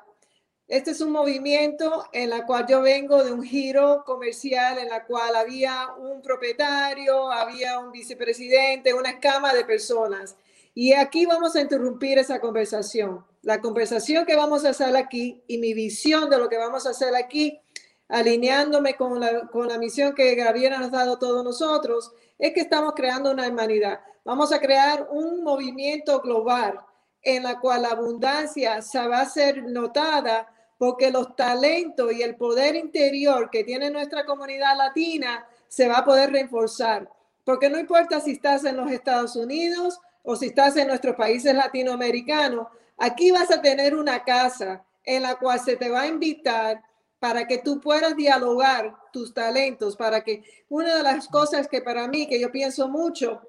Este 0.66 0.92
es 0.92 1.02
un 1.02 1.12
movimiento 1.12 2.06
en 2.12 2.30
la 2.30 2.46
cual 2.46 2.66
yo 2.66 2.80
vengo 2.80 3.22
de 3.22 3.32
un 3.32 3.42
giro 3.42 4.02
comercial 4.06 4.78
en 4.78 4.88
la 4.88 5.04
cual 5.04 5.36
había 5.36 5.88
un 5.98 6.22
propietario, 6.22 7.30
había 7.30 7.78
un 7.78 7.92
vicepresidente, 7.92 8.94
una 8.94 9.10
escama 9.10 9.52
de 9.52 9.66
personas. 9.66 10.36
Y 10.74 10.94
aquí 10.94 11.26
vamos 11.26 11.54
a 11.54 11.60
interrumpir 11.60 12.18
esa 12.18 12.40
conversación. 12.40 13.26
La 13.42 13.60
conversación 13.60 14.24
que 14.24 14.36
vamos 14.36 14.64
a 14.64 14.70
hacer 14.70 14.96
aquí 14.96 15.44
y 15.46 15.58
mi 15.58 15.74
visión 15.74 16.30
de 16.30 16.38
lo 16.38 16.48
que 16.48 16.56
vamos 16.56 16.86
a 16.86 16.90
hacer 16.90 17.14
aquí, 17.14 17.60
alineándome 18.08 18.96
con 18.96 19.20
la, 19.20 19.46
con 19.48 19.68
la 19.68 19.76
misión 19.76 20.14
que 20.14 20.34
Gabriela 20.34 20.78
nos 20.78 20.94
ha 20.94 21.04
dado 21.04 21.18
todos 21.18 21.44
nosotros, 21.44 22.10
es 22.38 22.54
que 22.54 22.60
estamos 22.60 22.94
creando 22.96 23.30
una 23.30 23.48
humanidad. 23.48 24.00
Vamos 24.24 24.50
a 24.50 24.60
crear 24.60 25.08
un 25.10 25.44
movimiento 25.44 26.20
global 26.20 26.80
en 27.20 27.42
la 27.42 27.60
cual 27.60 27.82
la 27.82 27.88
abundancia 27.88 28.80
se 28.80 29.06
va 29.06 29.20
a 29.20 29.28
ser 29.28 29.62
notada 29.64 30.53
porque 30.78 31.10
los 31.10 31.34
talentos 31.36 32.12
y 32.12 32.22
el 32.22 32.36
poder 32.36 32.76
interior 32.76 33.50
que 33.50 33.64
tiene 33.64 33.90
nuestra 33.90 34.24
comunidad 34.24 34.76
latina 34.76 35.46
se 35.68 35.88
va 35.88 35.98
a 35.98 36.04
poder 36.04 36.30
reforzar. 36.32 37.10
Porque 37.44 37.68
no 37.68 37.78
importa 37.78 38.20
si 38.20 38.32
estás 38.32 38.64
en 38.64 38.76
los 38.76 38.90
Estados 38.90 39.36
Unidos 39.36 40.00
o 40.22 40.36
si 40.36 40.46
estás 40.46 40.76
en 40.76 40.88
nuestros 40.88 41.16
países 41.16 41.54
latinoamericanos, 41.54 42.66
aquí 42.96 43.30
vas 43.30 43.50
a 43.50 43.60
tener 43.60 43.94
una 43.94 44.24
casa 44.24 44.84
en 45.04 45.22
la 45.22 45.36
cual 45.36 45.60
se 45.60 45.76
te 45.76 45.90
va 45.90 46.02
a 46.02 46.06
invitar 46.06 46.82
para 47.18 47.46
que 47.46 47.58
tú 47.58 47.80
puedas 47.80 48.16
dialogar 48.16 48.96
tus 49.12 49.32
talentos, 49.32 49.96
para 49.96 50.22
que 50.22 50.42
una 50.68 50.96
de 50.96 51.02
las 51.02 51.28
cosas 51.28 51.68
que 51.68 51.80
para 51.80 52.08
mí, 52.08 52.26
que 52.26 52.40
yo 52.40 52.50
pienso 52.50 52.88
mucho, 52.88 53.40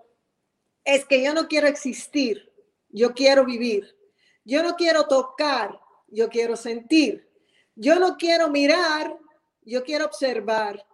es 0.83 1.05
que 1.05 1.23
yo 1.23 1.33
no 1.33 1.47
quiero 1.47 1.67
existir, 1.67 2.51
yo 2.89 3.13
quiero 3.13 3.45
vivir. 3.45 3.95
Yo 4.45 4.61
no 4.61 4.75
quiero 4.75 5.07
tocar, 5.07 5.79
yo 6.15 6.30
quiero 6.30 6.56
sentir. 6.56 7.30
Yo 7.75 7.99
no 7.99 8.15
quiero 8.15 8.49
mirar, 8.49 9.17
yo 9.62 9.84
quiero 9.84 10.06
observar. 10.06 10.86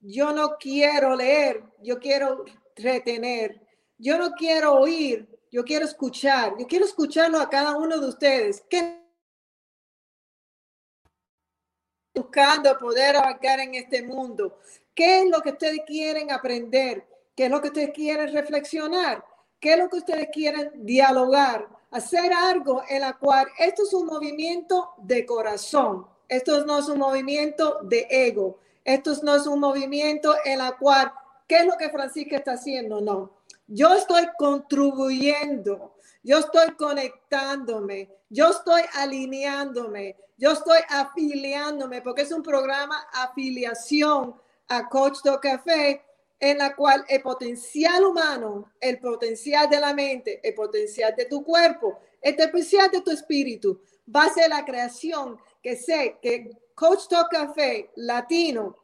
Yo 0.00 0.32
no 0.32 0.56
quiero 0.58 1.16
leer, 1.16 1.64
yo 1.82 1.98
quiero 1.98 2.44
retener. 2.76 3.60
Yo 3.98 4.18
no 4.18 4.32
quiero 4.32 4.74
oír, 4.74 5.26
yo 5.50 5.64
quiero 5.64 5.86
escuchar. 5.86 6.54
Yo 6.58 6.66
quiero 6.66 6.84
escucharlo 6.84 7.40
a 7.40 7.48
cada 7.48 7.76
uno 7.76 7.98
de 7.98 8.08
ustedes. 8.08 8.62
¿Qué 8.68 9.02
buscando 12.14 12.76
poder 12.78 13.16
abarcar 13.16 13.60
en 13.60 13.74
este 13.74 14.02
mundo? 14.02 14.58
¿Qué 14.94 15.22
es 15.22 15.30
lo 15.30 15.40
que 15.40 15.50
ustedes 15.50 15.80
quieren 15.86 16.30
aprender? 16.32 17.06
¿Qué 17.34 17.44
es 17.44 17.50
lo 17.50 17.60
que 17.60 17.68
ustedes 17.68 17.90
quieren 17.92 18.32
reflexionar? 18.32 19.24
¿Qué 19.60 19.72
es 19.72 19.78
lo 19.78 19.88
que 19.88 19.98
ustedes 19.98 20.28
quieren 20.32 20.72
dialogar? 20.84 21.75
Hacer 21.90 22.32
algo 22.32 22.82
en 22.88 23.02
la 23.02 23.14
cual 23.14 23.46
esto 23.58 23.82
es 23.84 23.94
un 23.94 24.06
movimiento 24.06 24.90
de 24.98 25.24
corazón, 25.24 26.06
esto 26.28 26.64
no 26.64 26.78
es 26.78 26.88
un 26.88 26.98
movimiento 26.98 27.78
de 27.82 28.06
ego, 28.10 28.58
esto 28.84 29.12
no 29.22 29.36
es 29.36 29.46
un 29.46 29.60
movimiento 29.60 30.34
en 30.44 30.58
la 30.58 30.76
cual, 30.76 31.12
¿qué 31.46 31.58
es 31.58 31.66
lo 31.66 31.76
que 31.76 31.90
Francisca 31.90 32.36
está 32.36 32.52
haciendo? 32.52 33.00
No, 33.00 33.32
yo 33.66 33.94
estoy 33.94 34.28
contribuyendo, 34.38 35.94
yo 36.22 36.38
estoy 36.38 36.72
conectándome, 36.76 38.10
yo 38.28 38.48
estoy 38.48 38.82
alineándome, 38.94 40.16
yo 40.36 40.52
estoy 40.52 40.78
afiliándome, 40.88 42.02
porque 42.02 42.22
es 42.22 42.32
un 42.32 42.42
programa 42.42 43.06
afiliación 43.12 44.34
a 44.68 44.88
Coach 44.88 45.18
Do 45.24 45.40
Café 45.40 46.02
en 46.38 46.58
la 46.58 46.74
cual 46.76 47.04
el 47.08 47.22
potencial 47.22 48.04
humano, 48.04 48.72
el 48.80 48.98
potencial 48.98 49.68
de 49.68 49.80
la 49.80 49.94
mente, 49.94 50.40
el 50.46 50.54
potencial 50.54 51.14
de 51.16 51.24
tu 51.24 51.42
cuerpo, 51.44 51.98
el 52.20 52.36
potencial 52.36 52.90
de 52.90 53.00
tu 53.00 53.10
espíritu, 53.10 53.80
va 54.14 54.24
a 54.24 54.32
ser 54.32 54.50
la 54.50 54.64
creación 54.64 55.38
que 55.62 55.76
sé 55.76 56.18
que 56.20 56.50
Coach 56.74 57.08
Talk 57.08 57.30
Café 57.30 57.90
Latino 57.96 58.76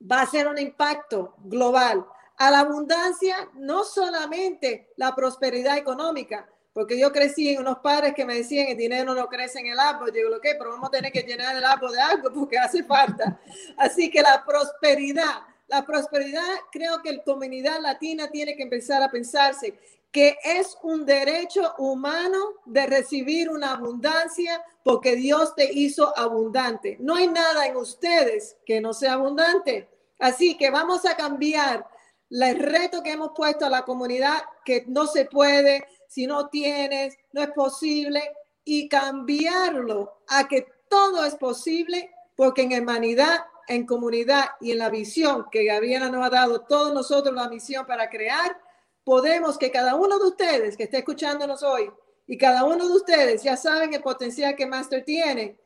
va 0.00 0.22
a 0.22 0.26
ser 0.26 0.46
un 0.46 0.58
impacto 0.58 1.34
global 1.44 2.06
a 2.36 2.50
la 2.50 2.60
abundancia, 2.60 3.48
no 3.54 3.82
solamente 3.84 4.92
la 4.96 5.14
prosperidad 5.14 5.78
económica, 5.78 6.46
porque 6.74 6.98
yo 6.98 7.10
crecí 7.10 7.48
en 7.48 7.60
unos 7.60 7.78
padres 7.78 8.12
que 8.12 8.26
me 8.26 8.34
decían 8.34 8.68
el 8.68 8.76
dinero 8.76 9.14
no 9.14 9.28
crece 9.28 9.60
en 9.60 9.68
el 9.68 9.78
árbol. 9.78 10.12
Digo, 10.12 10.28
lo 10.28 10.38
que, 10.38 10.54
pero 10.56 10.72
vamos 10.72 10.88
a 10.88 10.90
tener 10.90 11.10
que 11.10 11.22
llenar 11.22 11.56
el 11.56 11.64
árbol 11.64 11.92
de 11.92 12.00
algo 12.02 12.30
porque 12.30 12.58
hace 12.58 12.84
falta. 12.84 13.40
Así 13.78 14.10
que 14.10 14.20
la 14.20 14.44
prosperidad 14.44 15.40
la 15.68 15.84
prosperidad, 15.84 16.42
creo 16.70 17.02
que 17.02 17.12
la 17.12 17.22
comunidad 17.24 17.80
latina 17.80 18.30
tiene 18.30 18.56
que 18.56 18.62
empezar 18.62 19.02
a 19.02 19.10
pensarse 19.10 19.78
que 20.12 20.38
es 20.42 20.78
un 20.82 21.04
derecho 21.04 21.74
humano 21.76 22.38
de 22.64 22.86
recibir 22.86 23.50
una 23.50 23.72
abundancia 23.72 24.62
porque 24.82 25.14
Dios 25.14 25.54
te 25.54 25.70
hizo 25.70 26.16
abundante. 26.16 26.96
No 27.00 27.16
hay 27.16 27.28
nada 27.28 27.66
en 27.66 27.76
ustedes 27.76 28.56
que 28.64 28.80
no 28.80 28.94
sea 28.94 29.14
abundante. 29.14 29.88
Así 30.18 30.56
que 30.56 30.70
vamos 30.70 31.04
a 31.04 31.16
cambiar 31.16 31.86
el 32.30 32.58
reto 32.58 33.02
que 33.02 33.12
hemos 33.12 33.32
puesto 33.34 33.66
a 33.66 33.70
la 33.70 33.82
comunidad, 33.82 34.38
que 34.64 34.84
no 34.86 35.06
se 35.06 35.26
puede, 35.26 35.86
si 36.08 36.26
no 36.26 36.48
tienes, 36.48 37.18
no 37.32 37.42
es 37.42 37.50
posible, 37.50 38.22
y 38.64 38.88
cambiarlo 38.88 40.22
a 40.28 40.48
que 40.48 40.66
todo 40.88 41.24
es 41.24 41.34
posible, 41.34 42.10
porque 42.34 42.62
en 42.62 42.82
humanidad 42.82 43.44
en 43.68 43.86
comunidad 43.86 44.50
y 44.60 44.72
en 44.72 44.78
la 44.78 44.90
visión 44.90 45.46
que 45.50 45.64
Gabriela 45.64 46.08
nos 46.08 46.24
ha 46.24 46.30
dado 46.30 46.62
todos 46.62 46.92
nosotros 46.92 47.34
la 47.34 47.48
misión 47.48 47.86
para 47.86 48.08
crear, 48.08 48.60
podemos 49.04 49.58
que 49.58 49.70
cada 49.70 49.94
uno 49.94 50.18
de 50.18 50.26
ustedes 50.26 50.76
que 50.76 50.84
esté 50.84 50.98
escuchándonos 50.98 51.62
hoy 51.62 51.90
y 52.26 52.36
cada 52.36 52.64
uno 52.64 52.88
de 52.88 52.94
ustedes 52.94 53.42
ya 53.42 53.56
saben 53.56 53.94
el 53.94 54.02
potencial 54.02 54.56
que 54.56 54.66
Master 54.66 55.04
tiene, 55.04 55.58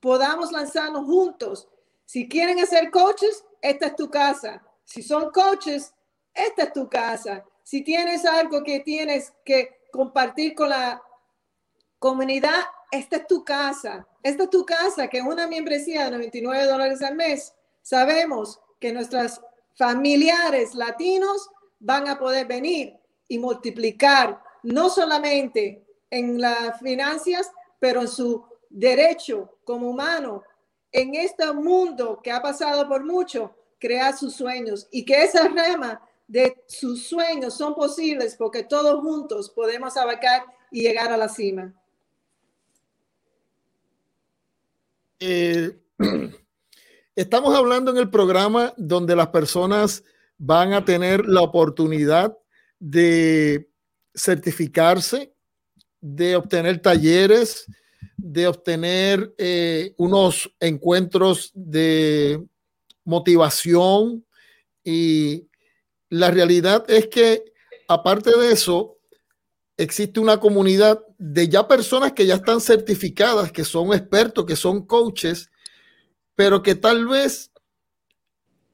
podamos 0.00 0.52
lanzarnos 0.52 1.04
juntos. 1.04 1.68
Si 2.04 2.28
quieren 2.28 2.60
hacer 2.60 2.90
coaches, 2.90 3.44
esta 3.60 3.86
es 3.86 3.96
tu 3.96 4.08
casa. 4.08 4.62
Si 4.84 5.02
son 5.02 5.30
coaches, 5.30 5.92
esta 6.32 6.64
es 6.64 6.72
tu 6.72 6.88
casa. 6.88 7.44
Si 7.64 7.82
tienes 7.82 8.24
algo 8.24 8.62
que 8.62 8.80
tienes 8.80 9.32
que 9.44 9.80
compartir 9.90 10.54
con 10.54 10.68
la 10.68 11.02
comunidad, 11.98 12.60
esta 12.96 13.16
es 13.16 13.26
tu 13.26 13.44
casa. 13.44 14.06
Esta 14.22 14.44
es 14.44 14.50
tu 14.50 14.64
casa, 14.64 15.08
que 15.08 15.22
una 15.22 15.46
membresía 15.46 16.04
de 16.04 16.10
99 16.12 16.64
dólares 16.66 17.02
al 17.02 17.14
mes. 17.14 17.54
Sabemos 17.82 18.60
que 18.80 18.92
nuestros 18.92 19.40
familiares 19.76 20.74
latinos 20.74 21.48
van 21.78 22.08
a 22.08 22.18
poder 22.18 22.46
venir 22.46 22.94
y 23.28 23.38
multiplicar 23.38 24.40
no 24.62 24.88
solamente 24.88 25.86
en 26.10 26.40
las 26.40 26.80
finanzas, 26.80 27.50
pero 27.78 28.00
en 28.00 28.08
su 28.08 28.44
derecho 28.70 29.58
como 29.64 29.90
humano, 29.90 30.42
en 30.90 31.14
este 31.14 31.52
mundo 31.52 32.20
que 32.22 32.32
ha 32.32 32.40
pasado 32.40 32.88
por 32.88 33.04
mucho, 33.04 33.54
crear 33.78 34.16
sus 34.16 34.34
sueños 34.34 34.88
y 34.90 35.04
que 35.04 35.22
esa 35.22 35.48
rama 35.48 36.00
de 36.26 36.64
sus 36.66 37.06
sueños 37.06 37.54
son 37.54 37.74
posibles 37.74 38.34
porque 38.36 38.64
todos 38.64 39.00
juntos 39.00 39.50
podemos 39.50 39.96
abarcar 39.96 40.44
y 40.70 40.82
llegar 40.82 41.12
a 41.12 41.16
la 41.16 41.28
cima. 41.28 41.72
Eh, 45.18 45.78
estamos 47.16 47.54
hablando 47.54 47.90
en 47.90 47.96
el 47.96 48.10
programa 48.10 48.74
donde 48.76 49.16
las 49.16 49.28
personas 49.28 50.04
van 50.38 50.74
a 50.74 50.84
tener 50.84 51.26
la 51.26 51.40
oportunidad 51.40 52.36
de 52.78 53.70
certificarse, 54.14 55.32
de 56.00 56.36
obtener 56.36 56.80
talleres, 56.80 57.66
de 58.16 58.46
obtener 58.46 59.34
eh, 59.38 59.94
unos 59.96 60.54
encuentros 60.60 61.50
de 61.54 62.44
motivación. 63.04 64.24
Y 64.84 65.48
la 66.10 66.30
realidad 66.30 66.84
es 66.88 67.08
que 67.08 67.44
aparte 67.88 68.36
de 68.38 68.52
eso, 68.52 68.95
existe 69.76 70.20
una 70.20 70.38
comunidad 70.40 71.04
de 71.18 71.48
ya 71.48 71.68
personas 71.68 72.12
que 72.12 72.26
ya 72.26 72.36
están 72.36 72.60
certificadas, 72.60 73.52
que 73.52 73.64
son 73.64 73.92
expertos, 73.92 74.46
que 74.46 74.56
son 74.56 74.86
coaches, 74.86 75.50
pero 76.34 76.62
que 76.62 76.74
tal 76.74 77.06
vez 77.06 77.50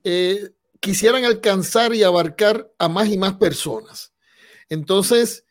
eh, 0.05 0.51
quisieran 0.81 1.25
alcanzar 1.25 1.95
y 1.95 2.03
abarcar 2.03 2.73
a 2.79 2.89
más 2.89 3.09
y 3.09 3.19
más 3.19 3.35
personas. 3.35 4.13
Entonces, 4.69 5.45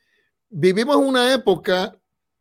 vivimos 0.49 0.97
una 0.97 1.33
época 1.33 1.97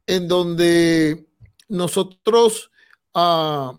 en 0.07 0.27
donde 0.27 1.27
nosotros, 1.69 2.71
ah, 3.15 3.79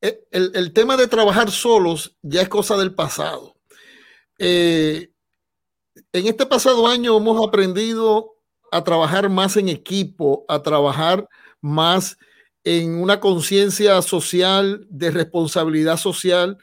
el, 0.00 0.72
tema 0.72 0.96
de 0.96 1.06
trabajar 1.06 1.50
solos 1.52 2.16
ya 2.22 2.42
es 2.42 2.48
cosa 2.48 2.76
del 2.76 2.94
pasado. 2.94 3.56
Eh, 4.38 5.11
en 6.12 6.26
este 6.26 6.46
pasado 6.46 6.86
año 6.86 7.16
hemos 7.16 7.46
aprendido 7.46 8.36
a 8.70 8.84
trabajar 8.84 9.28
más 9.28 9.56
en 9.56 9.68
equipo, 9.68 10.44
a 10.48 10.62
trabajar 10.62 11.26
más 11.60 12.16
en 12.64 12.94
una 13.02 13.18
conciencia 13.18 14.00
social, 14.02 14.86
de 14.88 15.10
responsabilidad 15.10 15.96
social, 15.96 16.58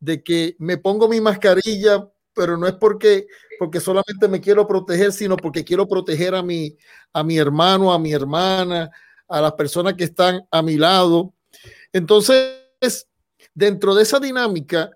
de 0.00 0.22
que 0.22 0.56
me 0.58 0.78
pongo 0.78 1.08
mi 1.08 1.20
mascarilla, 1.20 2.08
pero 2.34 2.56
no 2.56 2.66
es 2.66 2.74
porque, 2.74 3.26
porque 3.58 3.80
solamente 3.80 4.26
me 4.26 4.40
quiero 4.40 4.66
proteger, 4.66 5.12
sino 5.12 5.36
porque 5.36 5.64
quiero 5.64 5.86
proteger 5.86 6.34
a 6.34 6.42
mi, 6.42 6.76
a 7.12 7.22
mi 7.22 7.38
hermano, 7.38 7.92
a 7.92 7.98
mi 7.98 8.12
hermana, 8.12 8.90
a 9.28 9.40
las 9.40 9.52
personas 9.52 9.94
que 9.94 10.04
están 10.04 10.46
a 10.50 10.62
mi 10.62 10.76
lado. 10.76 11.34
Entonces, 11.92 13.06
dentro 13.54 13.94
de 13.94 14.02
esa 14.02 14.18
dinámica, 14.18 14.90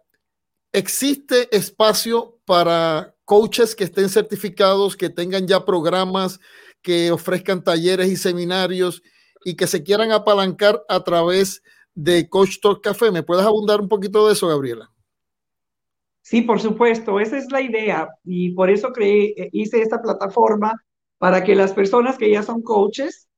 existe 0.72 1.54
espacio 1.56 2.40
para 2.44 3.14
coaches 3.28 3.76
que 3.76 3.84
estén 3.84 4.08
certificados, 4.08 4.96
que 4.96 5.10
tengan 5.10 5.46
ya 5.46 5.62
programas, 5.66 6.40
que 6.80 7.12
ofrezcan 7.12 7.62
talleres 7.62 8.08
y 8.08 8.16
seminarios 8.16 9.02
y 9.44 9.54
que 9.54 9.66
se 9.66 9.82
quieran 9.82 10.12
apalancar 10.12 10.82
a 10.88 11.04
través 11.04 11.62
de 11.94 12.26
Coach 12.26 12.56
Talk 12.62 12.82
Café. 12.82 13.10
¿Me 13.10 13.22
puedes 13.22 13.44
abundar 13.44 13.82
un 13.82 13.88
poquito 13.88 14.26
de 14.26 14.32
eso, 14.32 14.48
Gabriela? 14.48 14.90
Sí, 16.22 16.40
por 16.40 16.58
supuesto, 16.58 17.20
esa 17.20 17.36
es 17.36 17.52
la 17.52 17.60
idea 17.60 18.08
y 18.24 18.52
por 18.52 18.70
eso 18.70 18.92
creé, 18.94 19.34
eh, 19.36 19.50
hice 19.52 19.82
esta 19.82 20.00
plataforma 20.00 20.72
para 21.18 21.44
que 21.44 21.54
las 21.54 21.74
personas 21.74 22.16
que 22.16 22.30
ya 22.30 22.42
son 22.42 22.62
coaches 22.62 23.28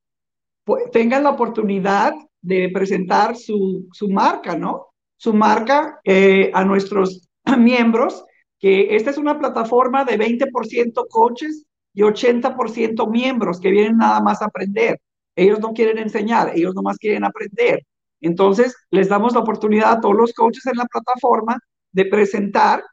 tengan 0.92 1.24
la 1.24 1.30
oportunidad 1.30 2.14
de 2.40 2.70
presentar 2.72 3.36
su, 3.36 3.88
su 3.92 4.08
marca, 4.08 4.56
¿no? 4.56 4.86
Su 5.16 5.34
marca 5.34 5.98
eh, 6.04 6.52
a 6.54 6.64
nuestros 6.64 7.28
miembros, 7.58 8.24
que 8.60 8.94
esta 8.94 9.10
es 9.10 9.18
una 9.18 9.38
plataforma 9.38 10.04
de 10.04 10.18
20% 10.18 11.06
coaches 11.08 11.64
y 11.94 12.02
80% 12.02 13.10
miembros 13.10 13.58
que 13.58 13.70
vienen 13.70 13.96
nada 13.96 14.20
más 14.20 14.42
a 14.42 14.46
aprender. 14.46 15.00
Ellos 15.34 15.60
no 15.60 15.72
quieren 15.72 15.98
enseñar, 15.98 16.52
ellos 16.54 16.74
nomás 16.74 16.98
quieren 16.98 17.24
aprender. 17.24 17.80
Entonces, 18.20 18.76
les 18.90 19.08
damos 19.08 19.32
la 19.32 19.40
oportunidad 19.40 19.92
a 19.92 20.00
todos 20.00 20.14
los 20.14 20.32
coaches 20.34 20.66
en 20.66 20.76
la 20.76 20.84
plataforma 20.84 21.58
de 21.90 22.04
presentar. 22.04 22.84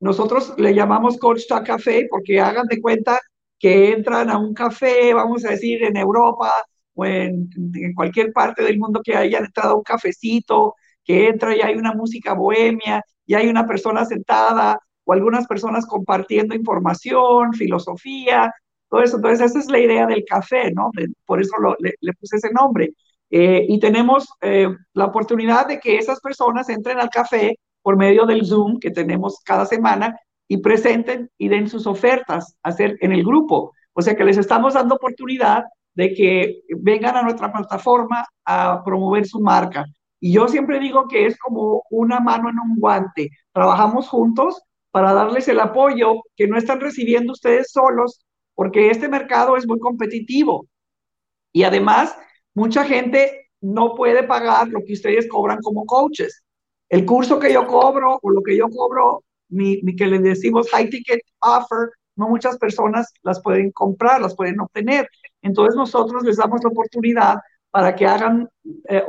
Nosotros 0.00 0.54
le 0.56 0.74
llamamos 0.74 1.18
Coach 1.18 1.42
Talk 1.46 1.66
Café 1.66 2.06
porque 2.10 2.40
hagan 2.40 2.66
de 2.66 2.80
cuenta 2.80 3.20
que 3.58 3.92
entran 3.92 4.30
a 4.30 4.38
un 4.38 4.54
café, 4.54 5.12
vamos 5.14 5.44
a 5.44 5.50
decir, 5.50 5.84
en 5.84 5.96
Europa 5.96 6.50
o 6.94 7.04
en, 7.04 7.50
en 7.74 7.94
cualquier 7.94 8.32
parte 8.32 8.64
del 8.64 8.78
mundo 8.78 9.02
que 9.04 9.14
hayan 9.14 9.44
entrado 9.44 9.74
a 9.74 9.76
un 9.76 9.82
cafecito, 9.82 10.74
que 11.04 11.28
entra 11.28 11.54
y 11.54 11.60
hay 11.60 11.74
una 11.74 11.92
música 11.92 12.32
bohemia 12.32 13.02
y 13.26 13.34
hay 13.34 13.48
una 13.48 13.66
persona 13.66 14.04
sentada 14.04 14.78
o 15.04 15.12
algunas 15.12 15.46
personas 15.46 15.86
compartiendo 15.86 16.54
información, 16.54 17.52
filosofía, 17.54 18.52
todo 18.88 19.02
eso. 19.02 19.16
Entonces, 19.16 19.50
esa 19.50 19.58
es 19.58 19.70
la 19.70 19.78
idea 19.78 20.06
del 20.06 20.24
café, 20.24 20.72
¿no? 20.72 20.90
por 21.26 21.40
eso 21.40 21.52
le, 21.78 22.12
puse 22.20 22.36
ese 22.36 22.50
nombre. 22.52 22.92
Eh, 23.30 23.64
y 23.68 23.80
tenemos 23.80 24.28
eh, 24.42 24.68
la 24.92 25.06
oportunidad 25.06 25.66
de 25.66 25.80
que 25.80 25.96
esas 25.96 26.20
personas 26.20 26.68
entren 26.68 26.98
al 26.98 27.08
café 27.08 27.58
por 27.80 27.96
medio 27.96 28.26
del 28.26 28.44
Zoom 28.44 28.78
que 28.78 28.90
tenemos 28.90 29.40
cada 29.44 29.64
semana 29.64 30.18
y 30.46 30.58
presenten 30.58 31.30
y 31.38 31.48
den 31.48 31.68
sus 31.68 31.86
ofertas 31.86 32.56
hacer 32.62 32.96
en 33.00 33.12
el 33.12 33.24
grupo. 33.24 33.72
O 33.94 34.02
sea 34.02 34.14
que 34.14 34.24
les 34.24 34.36
estamos 34.36 34.74
dando 34.74 34.96
oportunidad 34.96 35.64
de 35.94 36.14
que 36.14 36.60
vengan 36.78 37.16
a 37.16 37.22
nuestra 37.22 37.52
plataforma 37.52 38.26
a 38.44 38.82
promover 38.84 39.26
su 39.26 39.40
marca. 39.40 39.84
Y 40.20 40.32
yo 40.32 40.48
siempre 40.48 40.78
digo 40.78 41.08
que 41.08 41.26
es 41.26 41.38
como 41.38 41.82
una 41.90 42.20
mano 42.20 42.48
en 42.50 42.58
un 42.58 42.76
guante. 42.78 43.30
Trabajamos 43.52 44.08
juntos 44.08 44.62
para 44.92 45.14
darles 45.14 45.48
el 45.48 45.58
apoyo 45.58 46.22
que 46.36 46.46
no 46.46 46.56
están 46.56 46.80
recibiendo 46.80 47.32
ustedes 47.32 47.72
solos, 47.72 48.24
porque 48.54 48.90
este 48.90 49.08
mercado 49.08 49.56
es 49.56 49.66
muy 49.66 49.80
competitivo. 49.80 50.66
Y 51.50 51.64
además, 51.64 52.14
mucha 52.54 52.84
gente 52.84 53.50
no 53.60 53.94
puede 53.94 54.22
pagar 54.22 54.68
lo 54.68 54.80
que 54.86 54.92
ustedes 54.92 55.26
cobran 55.28 55.58
como 55.62 55.86
coaches. 55.86 56.44
El 56.90 57.06
curso 57.06 57.38
que 57.38 57.52
yo 57.52 57.66
cobro 57.66 58.18
o 58.22 58.30
lo 58.30 58.42
que 58.42 58.56
yo 58.56 58.68
cobro, 58.68 59.24
ni, 59.48 59.80
que 59.96 60.06
le 60.06 60.18
decimos 60.18 60.70
high 60.70 60.90
ticket 60.90 61.20
offer, 61.40 61.90
no 62.16 62.28
muchas 62.28 62.58
personas 62.58 63.10
las 63.22 63.40
pueden 63.40 63.72
comprar, 63.72 64.20
las 64.20 64.36
pueden 64.36 64.60
obtener. 64.60 65.08
Entonces 65.40 65.74
nosotros 65.74 66.22
les 66.22 66.36
damos 66.36 66.62
la 66.62 66.68
oportunidad 66.68 67.36
para 67.70 67.96
que 67.96 68.06
hagan, 68.06 68.46
eh, 68.90 69.02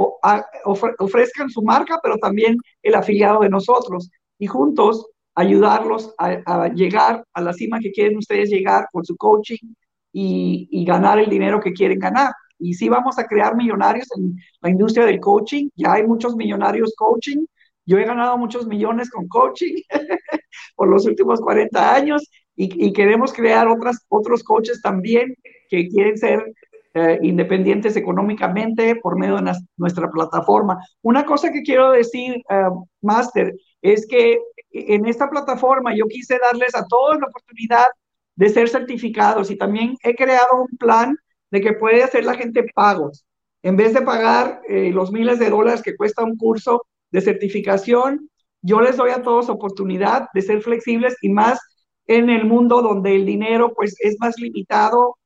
ofrezcan 0.98 1.50
su 1.50 1.62
marca, 1.62 2.00
pero 2.02 2.18
también 2.18 2.56
el 2.82 2.96
afiliado 2.96 3.42
de 3.42 3.50
nosotros. 3.50 4.10
Y 4.40 4.48
juntos 4.48 5.13
ayudarlos 5.36 6.14
a, 6.18 6.68
llegar 6.70 7.24
a 7.34 7.42
la 7.42 7.54
cima 7.54 7.80
que 7.80 7.92
quieren 7.92 8.18
ustedes 8.18 8.50
llegar 8.50 8.88
con 8.92 9.04
su 9.04 9.16
coaching 9.18 9.74
y, 10.12 10.68
y, 10.72 10.86
ganar 10.86 11.20
el 11.20 11.30
dinero 11.30 11.60
que 11.60 11.74
quieren 11.74 12.00
ganar. 12.00 12.32
Y 12.60 12.74
sí 12.76 12.88
vamos 12.88 13.18
a 13.18 13.26
crear 13.26 13.56
millonarios 13.56 14.08
en 14.16 14.36
la 14.62 14.70
industria 14.70 15.06
del 15.06 15.20
coaching. 15.20 15.70
Ya 15.76 15.94
hay 15.94 16.06
muchos 16.06 16.36
millonarios 16.36 16.94
coaching 16.96 17.46
yo 17.86 17.98
he 17.98 18.06
ganado 18.06 18.38
muchos 18.38 18.66
millones 18.66 19.10
con 19.10 19.28
coaching 19.28 19.76
por 20.76 20.88
los 20.88 21.06
últimos 21.06 21.42
40 21.42 21.96
años 21.96 22.30
y, 22.56 22.94
queremos 22.94 23.34
crear 23.34 23.68
otras, 23.68 24.06
otros 24.10 24.44
coaches 24.44 24.80
también 24.82 25.36
que 25.70 25.88
quieren 25.88 26.18
ser 26.18 26.54
eh, 26.94 27.18
independientes 27.24 27.96
económicamente 27.96 28.96
por 28.98 29.18
medio 29.18 29.38
de 29.38 29.52
nuestra 29.76 30.10
plataforma. 30.12 30.78
Una 31.02 31.26
cosa 31.26 31.52
que 31.52 31.64
quiero 31.64 31.92
decir, 31.92 32.44
uh, 32.50 32.86
Master, 33.02 33.56
es 33.82 34.06
que 34.06 34.38
en 34.74 35.06
esta 35.06 35.30
plataforma 35.30 35.96
yo 35.96 36.06
quise 36.08 36.40
darles 36.40 36.76
a 36.76 36.86
todos 36.86 37.20
la 37.20 37.28
oportunidad 37.28 37.88
de 38.36 38.50
ser 38.50 38.70
certificados 38.70 39.52
y 39.52 39.58
también 39.58 39.96
he 40.04 40.16
creado 40.16 40.64
un 40.70 40.78
plan 40.78 41.16
de 41.52 41.62
que 41.62 41.74
puede 41.74 42.04
hacer 42.04 42.26
la 42.26 42.36
gente 42.36 42.66
pagos. 42.74 43.26
En 43.62 43.78
vez 43.78 43.94
de 43.94 44.02
pagar 44.02 44.62
eh, 44.68 44.92
los 44.92 45.12
miles 45.12 45.40
de 45.40 45.50
dólares 45.50 45.82
que 45.82 45.96
cuesta 45.96 46.24
un 46.24 46.36
curso, 46.36 46.84
de 47.14 47.22
certificación. 47.22 48.30
Yo 48.62 48.82
les 48.82 48.98
doy 48.98 49.12
a 49.12 49.22
todos 49.22 49.48
oportunidad 49.48 50.28
de 50.34 50.42
ser 50.42 50.62
flexibles 50.62 51.16
y 51.22 51.30
más 51.30 51.60
en 52.08 52.30
el 52.30 52.46
mundo 52.46 52.82
donde 52.82 53.16
el 53.16 53.26
dinero 53.26 53.72
pues 53.74 53.96
es 54.00 54.18
más 54.20 54.38
limitado, 54.38 55.18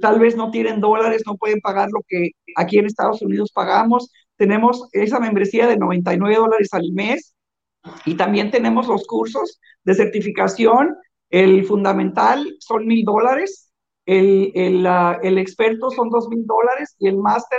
tal 0.00 0.18
vez 0.18 0.36
no 0.36 0.50
tienen 0.50 0.80
dólares, 0.80 1.22
no 1.26 1.36
pueden 1.36 1.60
pagar 1.60 1.90
lo 1.92 2.00
que 2.08 2.30
aquí 2.56 2.78
en 2.78 2.86
Estados 2.86 3.22
Unidos 3.22 3.52
pagamos. 3.52 4.10
Tenemos 4.36 4.88
esa 4.92 5.20
membresía 5.20 5.66
de 5.68 5.76
99 5.76 6.36
dólares 6.36 6.68
al 6.72 6.90
mes 6.92 7.33
y 8.04 8.14
también 8.16 8.50
tenemos 8.50 8.86
los 8.88 9.06
cursos 9.06 9.60
de 9.84 9.94
certificación. 9.94 10.96
El 11.30 11.64
fundamental 11.64 12.56
son 12.60 12.86
mil 12.86 13.04
dólares, 13.04 13.72
el, 14.06 14.52
el, 14.54 14.86
el, 15.22 15.38
experto 15.38 15.90
son 15.90 16.10
dos 16.10 16.28
mil 16.28 16.46
dólares 16.46 16.94
y 16.98 17.08
el 17.08 17.16
máster 17.16 17.58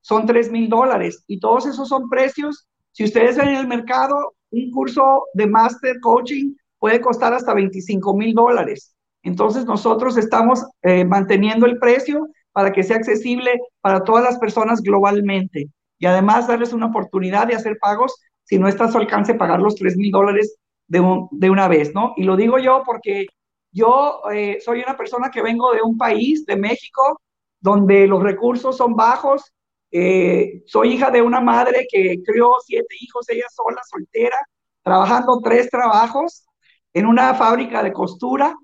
son 0.00 0.26
tres 0.26 0.50
mil 0.50 0.68
dólares. 0.68 1.24
Y 1.26 1.40
todos 1.40 1.66
esos 1.66 1.88
son 1.88 2.08
precios 2.08 2.68
si 2.92 3.04
ustedes 3.04 3.36
ven 3.36 3.48
en 3.48 3.56
el 3.56 3.68
mercado, 3.68 4.34
un 4.50 4.70
curso 4.70 5.24
de 5.34 5.46
Master 5.46 6.00
Coaching 6.00 6.54
puede 6.78 7.00
costar 7.00 7.32
hasta 7.32 7.54
25 7.54 8.16
mil 8.16 8.34
dólares. 8.34 8.94
Entonces 9.22 9.64
nosotros 9.64 10.16
estamos 10.16 10.64
eh, 10.82 11.04
manteniendo 11.04 11.66
el 11.66 11.78
precio 11.78 12.28
para 12.52 12.72
que 12.72 12.82
sea 12.82 12.96
accesible 12.96 13.60
para 13.80 14.02
todas 14.02 14.24
las 14.24 14.38
personas 14.38 14.80
globalmente 14.80 15.68
y 15.98 16.06
además 16.06 16.48
darles 16.48 16.72
una 16.72 16.86
oportunidad 16.86 17.46
de 17.46 17.54
hacer 17.54 17.78
pagos 17.80 18.16
si 18.50 18.58
no 18.58 18.66
está 18.66 18.86
a 18.86 18.90
su 18.90 18.98
alcance 18.98 19.34
pagar 19.34 19.60
los 19.60 19.76
3 19.76 19.96
mil 19.96 20.10
dólares 20.10 20.56
de, 20.88 20.98
de, 21.30 21.50
una 21.50 21.68
vez, 21.68 21.94
¿no? 21.94 22.14
Y 22.16 22.24
lo 22.24 22.36
digo 22.36 22.58
yo 22.58 22.82
porque 22.84 23.26
yo 23.70 24.22
eh, 24.32 24.58
soy 24.60 24.80
una 24.82 24.96
persona 24.96 25.30
que 25.30 25.40
vengo 25.40 25.72
de 25.72 25.82
un 25.82 25.96
país, 25.96 26.44
de 26.46 26.56
México, 26.56 27.20
donde 27.60 28.08
los 28.08 28.20
recursos 28.20 28.76
son 28.76 28.96
bajos, 28.96 29.52
eh, 29.92 30.64
soy 30.66 30.94
hija 30.94 31.12
de 31.12 31.22
una 31.22 31.40
madre 31.40 31.86
que 31.88 32.16
crió 32.26 32.54
siete 32.66 32.96
hijos, 33.00 33.28
ella 33.28 33.46
sola, 33.54 33.80
soltera, 33.88 34.36
trabajando 34.82 35.40
tres 35.40 35.70
trabajos 35.70 36.44
en 36.92 37.06
una 37.06 37.34
fábrica 37.34 37.84
de 37.84 37.92
costura 37.92 38.56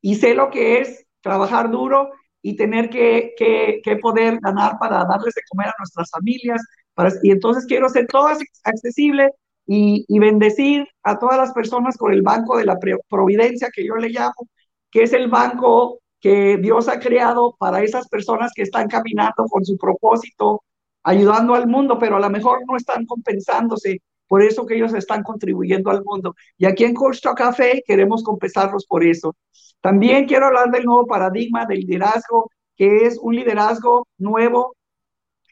y 0.00 0.14
sé 0.14 0.32
lo 0.34 0.48
que 0.48 0.80
es 0.80 1.04
trabajar 1.20 1.70
duro 1.70 2.08
y 2.40 2.56
tener 2.56 2.88
que, 2.88 3.34
que, 3.36 3.96
poder 3.96 4.38
ganar 4.40 4.78
para 4.78 5.04
darles 5.04 5.34
de 5.34 5.42
comer 5.50 5.68
a 5.68 5.74
nuestras 5.78 6.08
familias. 6.10 6.62
Para, 6.96 7.12
y 7.22 7.30
entonces 7.30 7.66
quiero 7.66 7.86
hacer 7.86 8.08
todo 8.08 8.26
accesible 8.64 9.30
y, 9.66 10.04
y, 10.08 10.18
bendecir 10.18 10.88
a 11.04 11.18
todas 11.18 11.36
las 11.36 11.52
personas 11.52 11.96
con 11.96 12.12
el 12.12 12.22
Banco 12.22 12.56
de 12.56 12.64
la 12.64 12.76
Providencia, 13.08 13.68
que 13.72 13.86
yo 13.86 13.94
le 13.96 14.08
llamo, 14.08 14.48
que 14.90 15.04
es 15.04 15.12
el 15.12 15.28
banco 15.28 16.00
que 16.20 16.56
Dios 16.56 16.88
ha 16.88 16.98
creado 16.98 17.54
para 17.58 17.82
esas 17.84 18.08
personas 18.08 18.52
que 18.54 18.62
están 18.62 18.88
caminando 18.88 19.44
con 19.48 19.64
su 19.64 19.76
propósito, 19.76 20.64
ayudando 21.04 21.54
al 21.54 21.68
mundo, 21.68 21.98
pero 21.98 22.16
a 22.16 22.20
lo 22.20 22.30
mejor 22.30 22.60
no 22.66 22.76
están 22.76 23.06
compensándose 23.06 24.00
por 24.28 24.42
eso 24.42 24.66
que 24.66 24.76
ellos 24.76 24.94
están 24.94 25.22
contribuyendo 25.22 25.90
al 25.90 26.02
mundo. 26.04 26.34
Y 26.58 26.66
aquí 26.66 26.84
en 26.84 26.94
Coach 26.94 27.20
Café 27.36 27.82
queremos 27.86 28.24
compensarlos 28.24 28.86
por 28.86 29.04
eso. 29.04 29.36
También 29.80 30.26
quiero 30.26 30.46
hablar 30.46 30.70
del 30.70 30.84
nuevo 30.84 31.06
paradigma 31.06 31.66
del 31.66 31.80
liderazgo, 31.80 32.50
que 32.76 33.06
es 33.06 33.18
un 33.20 33.36
liderazgo 33.36 34.08
nuevo. 34.18 34.74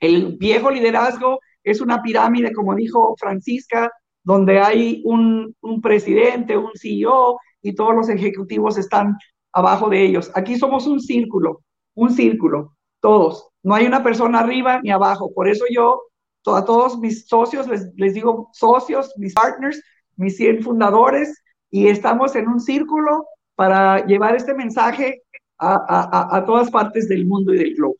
El 0.00 0.36
viejo 0.36 0.70
liderazgo 0.70 1.40
es 1.62 1.80
una 1.80 2.02
pirámide, 2.02 2.52
como 2.52 2.74
dijo 2.74 3.14
Francisca, 3.18 3.90
donde 4.22 4.58
hay 4.58 5.02
un, 5.04 5.54
presidente, 5.82 6.56
un 6.56 6.72
CEO 6.74 7.38
y 7.62 7.74
todos 7.74 7.94
los 7.94 8.08
ejecutivos 8.08 8.78
están 8.78 9.16
abajo 9.52 9.88
de 9.88 10.02
ellos. 10.02 10.30
Aquí 10.34 10.56
somos 10.56 10.86
un 10.86 11.00
círculo, 11.00 11.62
un 11.94 12.10
círculo, 12.10 12.76
todos. 13.00 13.48
No 13.62 13.74
hay 13.74 13.86
una 13.86 14.02
persona 14.02 14.40
arriba 14.40 14.80
ni 14.82 14.90
abajo. 14.90 15.32
Por 15.32 15.48
eso 15.48 15.64
yo 15.70 16.02
a 16.46 16.64
todos 16.64 16.98
mis 16.98 17.26
socios 17.26 17.66
les, 17.68 18.14
digo 18.14 18.50
socios, 18.52 19.12
mis 19.16 19.34
partners, 19.34 19.80
mis 20.16 20.36
100 20.36 20.62
fundadores, 20.62 21.42
y 21.70 21.88
estamos 21.88 22.34
en 22.36 22.48
un 22.48 22.60
círculo 22.60 23.26
para 23.54 24.04
llevar 24.06 24.36
este 24.36 24.54
mensaje 24.54 25.22
a 25.58 26.44
todas 26.46 26.70
partes 26.70 27.08
del 27.08 27.26
mundo 27.26 27.54
y 27.54 27.58
del 27.58 27.74
globo. 27.74 27.96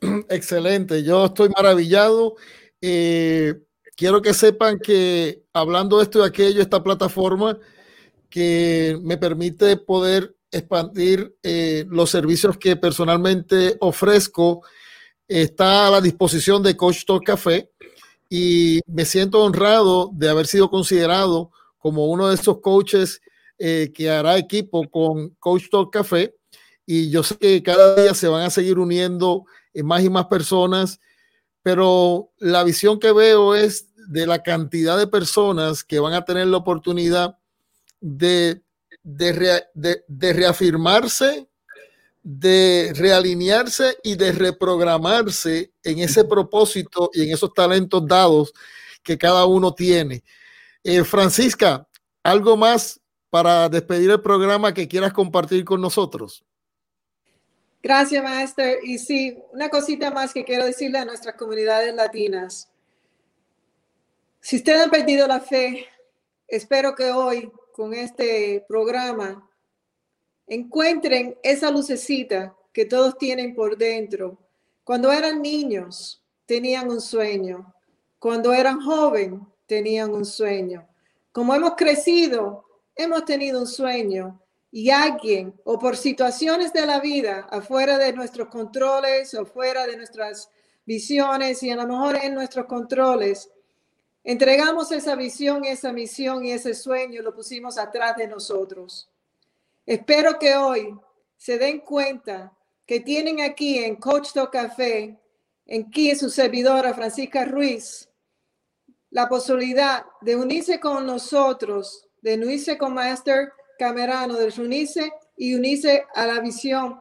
Excelente, 0.28 1.02
yo 1.02 1.26
estoy 1.26 1.48
maravillado. 1.50 2.36
Eh, 2.80 3.54
quiero 3.96 4.22
que 4.22 4.34
sepan 4.34 4.78
que 4.78 5.42
hablando 5.52 5.98
de 5.98 6.04
esto 6.04 6.20
y 6.20 6.26
aquello, 6.26 6.62
esta 6.62 6.82
plataforma 6.82 7.58
que 8.30 8.98
me 9.02 9.16
permite 9.16 9.76
poder 9.76 10.36
expandir 10.50 11.36
eh, 11.42 11.84
los 11.88 12.10
servicios 12.10 12.56
que 12.56 12.76
personalmente 12.76 13.76
ofrezco 13.80 14.62
está 15.26 15.88
a 15.88 15.90
la 15.90 16.00
disposición 16.00 16.62
de 16.62 16.76
Coach 16.76 17.04
Talk 17.04 17.24
Café 17.24 17.70
y 18.30 18.80
me 18.86 19.04
siento 19.04 19.42
honrado 19.42 20.10
de 20.14 20.28
haber 20.28 20.46
sido 20.46 20.70
considerado 20.70 21.50
como 21.78 22.06
uno 22.06 22.28
de 22.28 22.34
esos 22.34 22.60
coaches 22.60 23.20
eh, 23.58 23.90
que 23.94 24.10
hará 24.10 24.38
equipo 24.38 24.88
con 24.88 25.30
Coach 25.38 25.64
Talk 25.70 25.92
Café 25.92 26.34
y 26.86 27.10
yo 27.10 27.22
sé 27.22 27.36
que 27.38 27.62
cada 27.62 27.96
día 27.96 28.14
se 28.14 28.28
van 28.28 28.42
a 28.42 28.50
seguir 28.50 28.78
uniendo 28.78 29.44
más 29.74 30.02
y 30.02 30.10
más 30.10 30.26
personas, 30.26 31.00
pero 31.62 32.30
la 32.38 32.64
visión 32.64 32.98
que 32.98 33.12
veo 33.12 33.54
es 33.54 33.88
de 34.08 34.26
la 34.26 34.42
cantidad 34.42 34.96
de 34.96 35.06
personas 35.06 35.84
que 35.84 35.98
van 35.98 36.14
a 36.14 36.24
tener 36.24 36.46
la 36.46 36.56
oportunidad 36.56 37.38
de, 38.00 38.62
de, 39.02 40.32
reafirmarse, 40.32 41.48
de 42.22 42.92
realinearse 42.96 43.98
y 44.02 44.14
de 44.14 44.32
reprogramarse 44.32 45.72
en 45.82 45.98
ese 45.98 46.24
propósito 46.24 47.10
y 47.12 47.24
en 47.24 47.34
esos 47.34 47.52
talentos 47.52 48.06
dados 48.06 48.52
que 49.02 49.18
cada 49.18 49.44
uno 49.44 49.74
tiene. 49.74 50.24
Eh, 50.82 51.04
Francisca, 51.04 51.86
¿algo 52.22 52.56
más 52.56 53.00
para 53.30 53.68
despedir 53.68 54.10
el 54.10 54.22
programa 54.22 54.72
que 54.72 54.88
quieras 54.88 55.12
compartir 55.12 55.64
con 55.64 55.80
nosotros? 55.80 56.44
Gracias, 57.82 58.22
Master. 58.22 58.78
Y 58.82 58.98
sí, 58.98 59.38
una 59.52 59.68
cosita 59.68 60.10
más 60.10 60.32
que 60.32 60.44
quiero 60.44 60.64
decirle 60.64 60.98
a 60.98 61.04
nuestras 61.04 61.36
comunidades 61.36 61.94
latinas. 61.94 62.70
Si 64.40 64.56
ustedes 64.56 64.82
han 64.82 64.90
perdido 64.90 65.26
la 65.26 65.40
fe, 65.40 65.86
espero 66.46 66.94
que 66.94 67.12
hoy, 67.12 67.50
con 67.72 67.94
este 67.94 68.64
programa, 68.68 69.48
encuentren 70.46 71.38
esa 71.42 71.70
lucecita 71.70 72.56
que 72.72 72.84
todos 72.84 73.16
tienen 73.18 73.54
por 73.54 73.76
dentro. 73.76 74.38
Cuando 74.82 75.12
eran 75.12 75.42
niños, 75.42 76.22
tenían 76.46 76.88
un 76.88 77.00
sueño. 77.00 77.74
Cuando 78.18 78.52
eran 78.52 78.80
jóvenes, 78.80 79.40
tenían 79.66 80.10
un 80.10 80.24
sueño. 80.24 80.88
Como 81.30 81.54
hemos 81.54 81.76
crecido, 81.76 82.64
hemos 82.96 83.24
tenido 83.24 83.60
un 83.60 83.66
sueño 83.66 84.40
y 84.70 84.90
alguien 84.90 85.58
o 85.64 85.78
por 85.78 85.96
situaciones 85.96 86.72
de 86.72 86.86
la 86.86 87.00
vida 87.00 87.46
afuera 87.50 87.98
de 87.98 88.12
nuestros 88.12 88.48
controles 88.48 89.34
o 89.34 89.46
fuera 89.46 89.86
de 89.86 89.96
nuestras 89.96 90.50
visiones 90.84 91.62
y 91.62 91.70
a 91.70 91.76
lo 91.76 91.86
mejor 91.86 92.16
en 92.16 92.34
nuestros 92.34 92.66
controles, 92.66 93.50
entregamos 94.24 94.92
esa 94.92 95.14
visión, 95.14 95.64
esa 95.64 95.92
misión 95.92 96.44
y 96.44 96.52
ese 96.52 96.74
sueño, 96.74 97.22
lo 97.22 97.34
pusimos 97.34 97.78
atrás 97.78 98.16
de 98.16 98.26
nosotros. 98.26 99.08
Espero 99.86 100.38
que 100.38 100.56
hoy 100.56 100.98
se 101.36 101.58
den 101.58 101.80
cuenta 101.80 102.52
que 102.86 103.00
tienen 103.00 103.40
aquí 103.40 103.78
en 103.78 103.96
Coach 103.96 104.32
Talk 104.32 104.50
Café, 104.50 105.18
en 105.66 105.82
aquí 105.86 106.14
su 106.14 106.30
servidora 106.30 106.94
Francisca 106.94 107.44
Ruiz, 107.44 108.08
la 109.10 109.28
posibilidad 109.28 110.04
de 110.22 110.36
unirse 110.36 110.80
con 110.80 111.06
nosotros, 111.06 112.06
de 112.22 112.34
unirse 112.34 112.76
con 112.78 112.94
Master 112.94 113.52
Camerano, 113.78 114.34
de 114.34 114.52
unirse 114.60 115.12
y 115.36 115.54
unirse 115.54 116.04
a 116.14 116.26
la 116.26 116.40
visión 116.40 117.00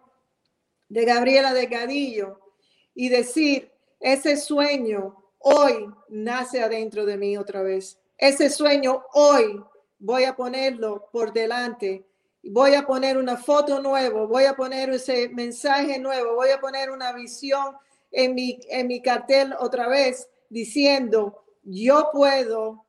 de 0.89 1.05
Gabriela 1.05 1.53
Delgadillo 1.53 2.39
y 2.93 3.09
decir, 3.09 3.71
ese 3.99 4.37
sueño 4.37 5.15
hoy 5.39 5.89
nace 6.09 6.61
adentro 6.61 7.05
de 7.05 7.17
mí 7.17 7.37
otra 7.37 7.61
vez. 7.61 7.99
Ese 8.17 8.49
sueño 8.49 9.03
hoy 9.13 9.63
voy 9.99 10.23
a 10.23 10.35
ponerlo 10.35 11.09
por 11.11 11.33
delante. 11.33 12.05
Voy 12.43 12.75
a 12.75 12.85
poner 12.85 13.17
una 13.17 13.37
foto 13.37 13.81
nueva, 13.81 14.25
voy 14.25 14.45
a 14.45 14.55
poner 14.55 14.89
ese 14.91 15.29
mensaje 15.29 15.99
nuevo, 15.99 16.35
voy 16.35 16.49
a 16.49 16.59
poner 16.59 16.91
una 16.91 17.11
visión 17.11 17.75
en 18.11 18.35
mi, 18.35 18.59
en 18.69 18.87
mi 18.87 19.01
cartel 19.01 19.53
otra 19.59 19.87
vez 19.87 20.29
diciendo, 20.49 21.43
yo 21.63 22.09
puedo, 22.13 22.85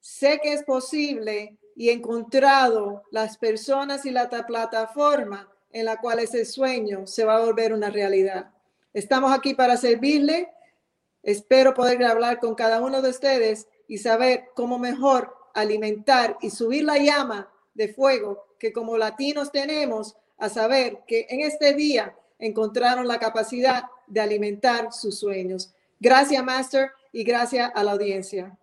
sé 0.00 0.40
que 0.42 0.54
es 0.54 0.62
posible 0.62 1.58
y 1.76 1.90
encontrado 1.90 3.02
las 3.10 3.38
personas 3.38 4.04
y 4.06 4.10
la 4.10 4.28
plataforma 4.28 5.48
en 5.72 5.86
la 5.86 5.98
cual 5.98 6.18
ese 6.18 6.44
sueño 6.44 7.06
se 7.06 7.24
va 7.24 7.36
a 7.36 7.44
volver 7.44 7.72
una 7.72 7.90
realidad. 7.90 8.50
Estamos 8.92 9.32
aquí 9.32 9.54
para 9.54 9.76
servirle. 9.76 10.50
Espero 11.22 11.72
poder 11.72 12.04
hablar 12.04 12.40
con 12.40 12.54
cada 12.54 12.82
uno 12.82 13.00
de 13.00 13.10
ustedes 13.10 13.68
y 13.88 13.98
saber 13.98 14.50
cómo 14.54 14.78
mejor 14.78 15.34
alimentar 15.54 16.36
y 16.40 16.50
subir 16.50 16.84
la 16.84 16.98
llama 16.98 17.50
de 17.74 17.92
fuego 17.92 18.44
que 18.58 18.72
como 18.72 18.96
latinos 18.96 19.50
tenemos 19.50 20.16
a 20.38 20.48
saber 20.48 21.00
que 21.06 21.26
en 21.30 21.40
este 21.40 21.74
día 21.74 22.14
encontraron 22.38 23.06
la 23.06 23.18
capacidad 23.18 23.84
de 24.06 24.20
alimentar 24.20 24.92
sus 24.92 25.18
sueños. 25.18 25.72
Gracias, 26.00 26.42
Master 26.44 26.90
y 27.12 27.24
gracias 27.24 27.70
a 27.74 27.84
la 27.84 27.92
audiencia. 27.92 28.58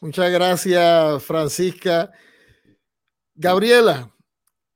Muchas 0.00 0.30
gracias, 0.30 1.22
Francisca. 1.22 2.10
Gabriela, 3.34 4.14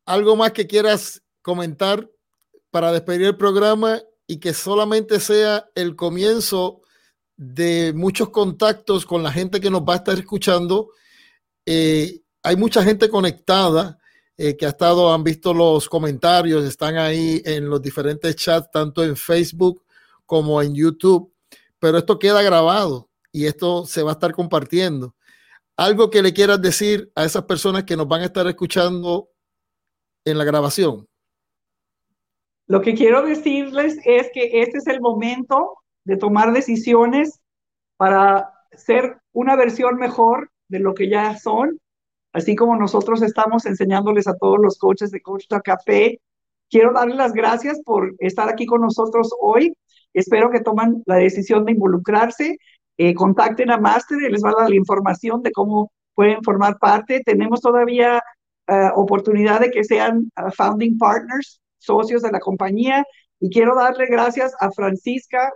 ¿algo 0.04 0.36
más 0.36 0.52
que 0.52 0.66
quieras 0.66 1.22
comentar 1.42 2.10
para 2.70 2.92
despedir 2.92 3.28
el 3.28 3.36
programa 3.36 4.02
y 4.26 4.38
que 4.38 4.52
solamente 4.52 5.20
sea 5.20 5.68
el 5.74 5.96
comienzo 5.96 6.82
de 7.36 7.92
muchos 7.94 8.30
contactos 8.30 9.06
con 9.06 9.22
la 9.22 9.32
gente 9.32 9.60
que 9.60 9.70
nos 9.70 9.82
va 9.82 9.94
a 9.94 9.96
estar 9.96 10.18
escuchando? 10.18 10.90
Eh, 11.64 12.20
hay 12.42 12.56
mucha 12.56 12.82
gente 12.82 13.08
conectada 13.08 13.98
eh, 14.36 14.56
que 14.56 14.66
ha 14.66 14.70
estado, 14.70 15.12
han 15.12 15.24
visto 15.24 15.54
los 15.54 15.88
comentarios, 15.88 16.64
están 16.64 16.98
ahí 16.98 17.40
en 17.46 17.70
los 17.70 17.80
diferentes 17.80 18.36
chats, 18.36 18.70
tanto 18.70 19.02
en 19.02 19.16
Facebook 19.16 19.82
como 20.26 20.60
en 20.60 20.74
YouTube 20.74 21.34
pero 21.84 21.98
esto 21.98 22.18
queda 22.18 22.40
grabado 22.40 23.10
y 23.34 23.46
esto 23.46 23.84
se 23.84 24.04
va 24.04 24.10
a 24.10 24.12
estar 24.12 24.32
compartiendo. 24.32 25.16
Algo 25.76 26.08
que 26.08 26.22
le 26.22 26.32
quieras 26.32 26.62
decir 26.62 27.10
a 27.16 27.24
esas 27.24 27.42
personas 27.42 27.82
que 27.82 27.96
nos 27.96 28.06
van 28.06 28.22
a 28.22 28.26
estar 28.26 28.46
escuchando 28.46 29.28
en 30.24 30.38
la 30.38 30.44
grabación. 30.44 31.08
Lo 32.68 32.80
que 32.80 32.94
quiero 32.94 33.26
decirles 33.26 33.98
es 34.04 34.30
que 34.32 34.62
este 34.62 34.78
es 34.78 34.86
el 34.86 35.00
momento 35.00 35.78
de 36.04 36.16
tomar 36.16 36.52
decisiones 36.52 37.40
para 37.96 38.52
ser 38.70 39.18
una 39.32 39.56
versión 39.56 39.96
mejor 39.96 40.52
de 40.68 40.78
lo 40.78 40.94
que 40.94 41.10
ya 41.10 41.36
son, 41.36 41.80
así 42.32 42.54
como 42.54 42.76
nosotros 42.76 43.20
estamos 43.20 43.66
enseñándoles 43.66 44.28
a 44.28 44.36
todos 44.36 44.58
los 44.62 44.78
coaches 44.78 45.10
de 45.10 45.20
Coach 45.20 45.46
Café. 45.64 46.20
Quiero 46.70 46.92
darles 46.92 47.16
las 47.16 47.32
gracias 47.32 47.80
por 47.84 48.14
estar 48.20 48.48
aquí 48.48 48.64
con 48.64 48.80
nosotros 48.80 49.30
hoy 49.40 49.74
Espero 50.14 50.50
que 50.50 50.60
tomen 50.60 51.02
la 51.06 51.16
decisión 51.16 51.64
de 51.64 51.72
involucrarse. 51.72 52.56
Eh, 52.96 53.14
contacten 53.14 53.70
a 53.70 53.78
Master 53.78 54.18
les 54.18 54.42
va 54.42 54.50
a 54.50 54.60
dar 54.62 54.70
la 54.70 54.76
información 54.76 55.42
de 55.42 55.52
cómo 55.52 55.90
pueden 56.14 56.42
formar 56.42 56.78
parte. 56.78 57.22
Tenemos 57.24 57.60
todavía 57.60 58.22
uh, 58.68 59.00
oportunidad 59.00 59.60
de 59.60 59.70
que 59.70 59.84
sean 59.84 60.30
uh, 60.40 60.50
founding 60.50 60.96
partners, 60.98 61.60
socios 61.78 62.22
de 62.22 62.30
la 62.30 62.40
compañía. 62.40 63.04
Y 63.40 63.50
quiero 63.50 63.74
darle 63.74 64.06
gracias 64.06 64.54
a 64.60 64.70
Francisca, 64.70 65.52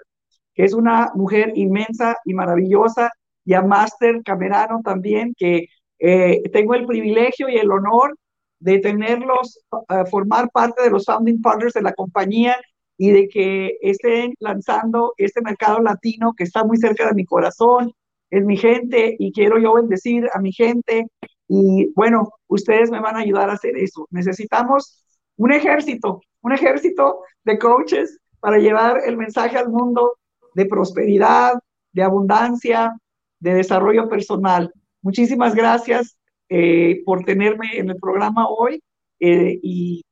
que 0.55 0.65
es 0.65 0.75
una 0.75 1.11
mujer 1.15 1.53
inmensa 1.55 2.17
y 2.25 2.35
maravillosa, 2.35 3.11
y 3.45 3.55
a 3.55 3.63
Master 3.63 4.21
Camerano 4.25 4.81
también, 4.85 5.33
que 5.37 5.67
eh, 6.01 6.43
tengo 6.53 6.75
el 6.75 6.87
privilegio 6.87 7.49
y 7.49 7.57
el 7.57 7.71
honor 7.71 8.17
de 8.61 8.79
tenerlos, 8.81 9.61
uh, 9.71 10.05
formar 10.11 10.51
parte 10.51 10.83
de 10.83 10.91
los 10.91 11.05
founding 11.05 11.41
partners 11.41 11.73
de 11.73 11.83
la 11.83 11.93
compañía 11.93 12.57
y 12.99 13.13
de 13.13 13.29
que 13.29 13.79
estén 13.81 14.35
lanzando 14.41 15.15
este 15.17 15.41
mercado 15.41 15.81
latino 15.81 16.35
que 16.37 16.45
está 16.45 16.65
muy 16.65 16.77
cerca 16.77 17.07
de 17.07 17.15
mi 17.15 17.25
corazón, 17.25 17.93
es 18.29 18.45
mi 18.45 18.57
gente 18.57 19.17
y 19.19 19.33
quiero 19.33 19.59
yo 19.59 19.75
bendecir 19.75 20.29
a 20.35 20.41
mi 20.41 20.53
gente 20.53 21.07
y 21.49 21.91
bueno, 21.95 22.31
ustedes 22.49 22.91
me 22.91 23.01
van 23.01 23.17
a 23.17 23.21
ayudar 23.21 23.49
a 23.49 23.55
hacer 23.55 23.77
eso. 23.79 24.07
Necesitamos 24.11 25.03
un 25.37 25.53
ejército, 25.53 26.21
un 26.43 26.53
ejército 26.53 27.21
de 27.45 27.59
coaches 27.59 28.19
para 28.41 28.59
llevar 28.59 29.01
el 29.07 29.17
mensaje 29.17 29.57
al 29.57 29.71
mundo 29.71 30.19
de 30.55 30.67
prosperidad, 30.67 31.55
de 31.93 32.03
abundancia, 32.03 32.95
de 33.41 33.55
desarrollo 33.55 34.09
personal. 34.09 34.73
Muchísimas 35.01 35.55
gracias 35.55 36.19
eh, 36.49 37.03
por 37.05 37.25
tenerme 37.25 37.79
en 37.79 37.91
el 37.91 37.97
programa 37.97 38.49
hoy 38.49 38.83
eh, 39.21 39.59
y 39.63 40.05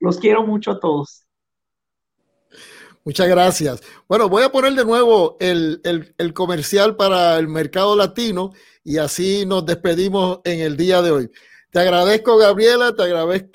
los 0.00 0.18
quiero 0.18 0.46
mucho 0.46 0.70
a 0.72 0.80
todos. 0.80 1.27
Muchas 3.04 3.28
gracias. 3.28 3.80
Bueno, 4.08 4.28
voy 4.28 4.42
a 4.42 4.50
poner 4.50 4.74
de 4.74 4.84
nuevo 4.84 5.36
el, 5.40 5.80
comercial 6.34 6.96
para 6.96 7.38
el 7.38 7.48
mercado 7.48 7.96
latino 7.96 8.52
y 8.84 8.98
así 8.98 9.46
nos 9.46 9.64
despedimos 9.64 10.40
en 10.44 10.60
el 10.60 10.76
día 10.76 11.00
de 11.02 11.10
hoy. 11.10 11.30
Te 11.70 11.80
agradezco, 11.80 12.38
Gabriela, 12.38 12.94
te 12.94 13.02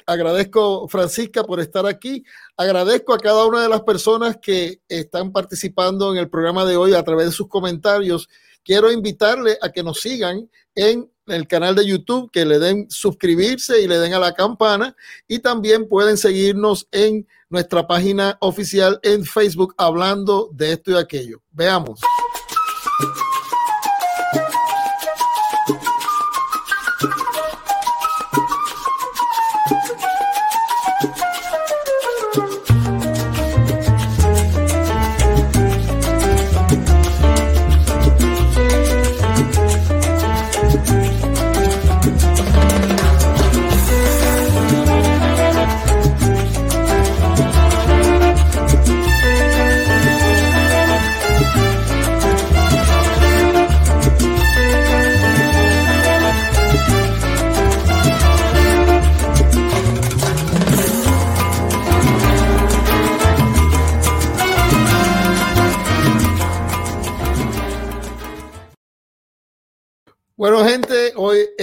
agradezco, 0.06 0.88
Francisca, 0.88 1.44
por 1.44 1.60
estar 1.60 1.86
aquí. 1.86 2.24
Agradezco 2.56 3.14
a 3.14 3.18
cada 3.18 3.46
una 3.46 3.62
de 3.64 3.70
las 3.70 3.82
personas 3.82 4.38
que 4.42 4.82
están 4.88 5.32
participando 5.32 6.12
en 6.12 6.20
el 6.20 6.30
programa 6.30 6.64
de 6.66 6.78
hoy 6.78 6.94
a 6.94 7.04
través 7.04 7.28
de 7.28 7.32
sus 7.32 7.48
comentarios. 7.48 8.30
Quiero 8.64 8.92
invitarle 8.92 9.58
a 9.62 9.72
que 9.72 9.84
nos 9.84 10.00
sigan 10.00 10.50
en 10.76 11.10
el 11.28 11.48
canal 11.48 11.76
de 11.76 11.86
YouTube, 11.86 12.32
que 12.32 12.46
le 12.46 12.60
den 12.60 12.90
suscribirse 12.90 13.82
y 13.82 13.88
le 13.88 13.98
den 13.98 14.14
a 14.14 14.20
la 14.20 14.34
campana. 14.34 14.96
Y 15.28 15.40
también 15.40 15.88
pueden 15.88 16.18
seguirnos 16.18 16.88
en 16.92 17.28
nuestra 17.54 17.86
página 17.86 18.36
oficial 18.42 19.00
en 19.04 19.24
Facebook 19.24 19.76
hablando 19.78 20.50
de 20.52 20.74
esto 20.74 20.92
y 20.92 20.96
aquello. 20.96 21.40
Veamos. 21.52 22.02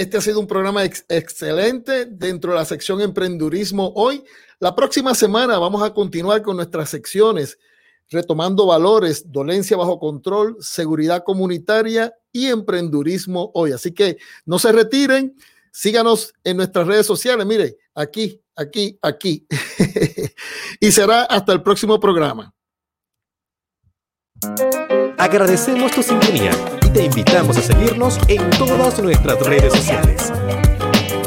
Este 0.01 0.17
ha 0.17 0.21
sido 0.21 0.39
un 0.39 0.47
programa 0.47 0.83
excelente 0.83 2.07
dentro 2.07 2.51
de 2.51 2.57
la 2.57 2.65
sección 2.65 3.01
Emprendurismo 3.01 3.93
hoy. 3.95 4.23
La 4.59 4.75
próxima 4.75 5.13
semana 5.13 5.59
vamos 5.59 5.83
a 5.83 5.93
continuar 5.93 6.41
con 6.41 6.55
nuestras 6.55 6.89
secciones 6.89 7.59
retomando 8.09 8.65
valores, 8.65 9.31
dolencia 9.31 9.77
bajo 9.77 9.99
control, 9.99 10.57
seguridad 10.59 11.23
comunitaria 11.23 12.13
y 12.31 12.47
emprendurismo 12.47 13.51
hoy. 13.53 13.73
Así 13.73 13.93
que 13.93 14.17
no 14.43 14.57
se 14.57 14.71
retiren, 14.71 15.35
síganos 15.71 16.33
en 16.43 16.57
nuestras 16.57 16.87
redes 16.87 17.05
sociales. 17.05 17.45
Mire, 17.45 17.77
aquí, 17.93 18.41
aquí, 18.55 18.97
aquí. 19.03 19.45
y 20.79 20.91
será 20.91 21.25
hasta 21.25 21.53
el 21.53 21.61
próximo 21.61 21.99
programa. 21.99 22.51
Agradecemos 25.21 25.91
tu 25.91 26.01
sintonía 26.01 26.49
te 26.93 27.05
invitamos 27.05 27.57
a 27.57 27.61
seguirnos 27.61 28.19
en 28.27 28.49
todas 28.51 28.99
nuestras 29.01 29.39
redes 29.39 29.71
sociales. 29.71 30.33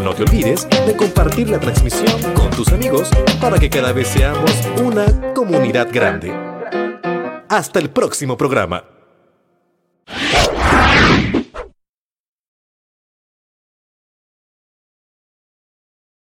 No 0.03 0.13
te 0.15 0.23
olvides 0.23 0.69
de 0.69 0.97
compartir 0.97 1.49
la 1.49 1.59
transmisión 1.59 2.21
con 2.35 2.51
tus 2.51 2.69
amigos 2.69 3.09
para 3.41 3.59
que 3.59 3.71
cada 3.71 3.93
vez 3.93 4.09
seamos 4.09 4.51
una 4.83 5.33
comunidad 5.33 5.89
grande. 5.91 6.35
Hasta 7.49 7.79
el 7.79 7.91
próximo 7.91 8.37
programa. 8.37 8.85